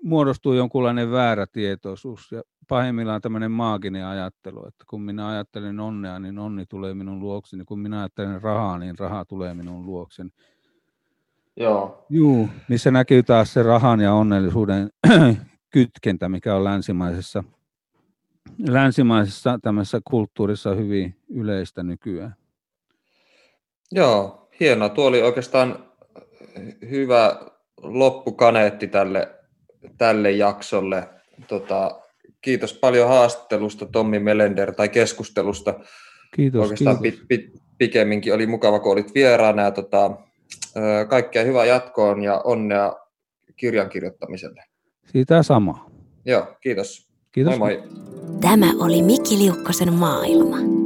[0.03, 6.39] muodostuu jonkunlainen väärä tietoisuus ja pahimmillaan tämmöinen maaginen ajattelu, että kun minä ajattelen onnea, niin
[6.39, 10.29] onni tulee minun luokseni, kun minä ajattelen rahaa, niin raha tulee minun luokseni.
[11.55, 12.05] Joo.
[12.09, 14.89] Juu, missä näkyy taas se rahan ja onnellisuuden
[15.73, 17.43] kytkentä, mikä on länsimaisessa,
[18.67, 22.35] länsimaisessa tämmöisessä kulttuurissa hyvin yleistä nykyään.
[23.91, 24.89] Joo, hienoa.
[24.89, 25.85] Tuo oli oikeastaan
[26.89, 27.39] hyvä
[27.81, 29.35] loppukaneetti tälle,
[29.97, 31.09] tälle jaksolle.
[31.47, 32.01] Tota,
[32.41, 35.79] kiitos paljon haastattelusta Tommi Melender tai keskustelusta.
[36.35, 37.21] Kiitos, Oikeastaan kiitos.
[37.27, 40.11] Pi, pi, pikemminkin oli mukava, kun olit vieraana ja tota,
[41.09, 42.93] kaikkea hyvää jatkoon ja onnea
[43.55, 44.63] kirjan kirjoittamiselle.
[45.05, 45.91] Siitä sama.
[46.25, 47.07] Joo, kiitos.
[47.31, 47.57] Kiitos.
[47.57, 48.16] Moi moi.
[48.41, 50.76] Tämä oli Mikki Liukkosen maailma.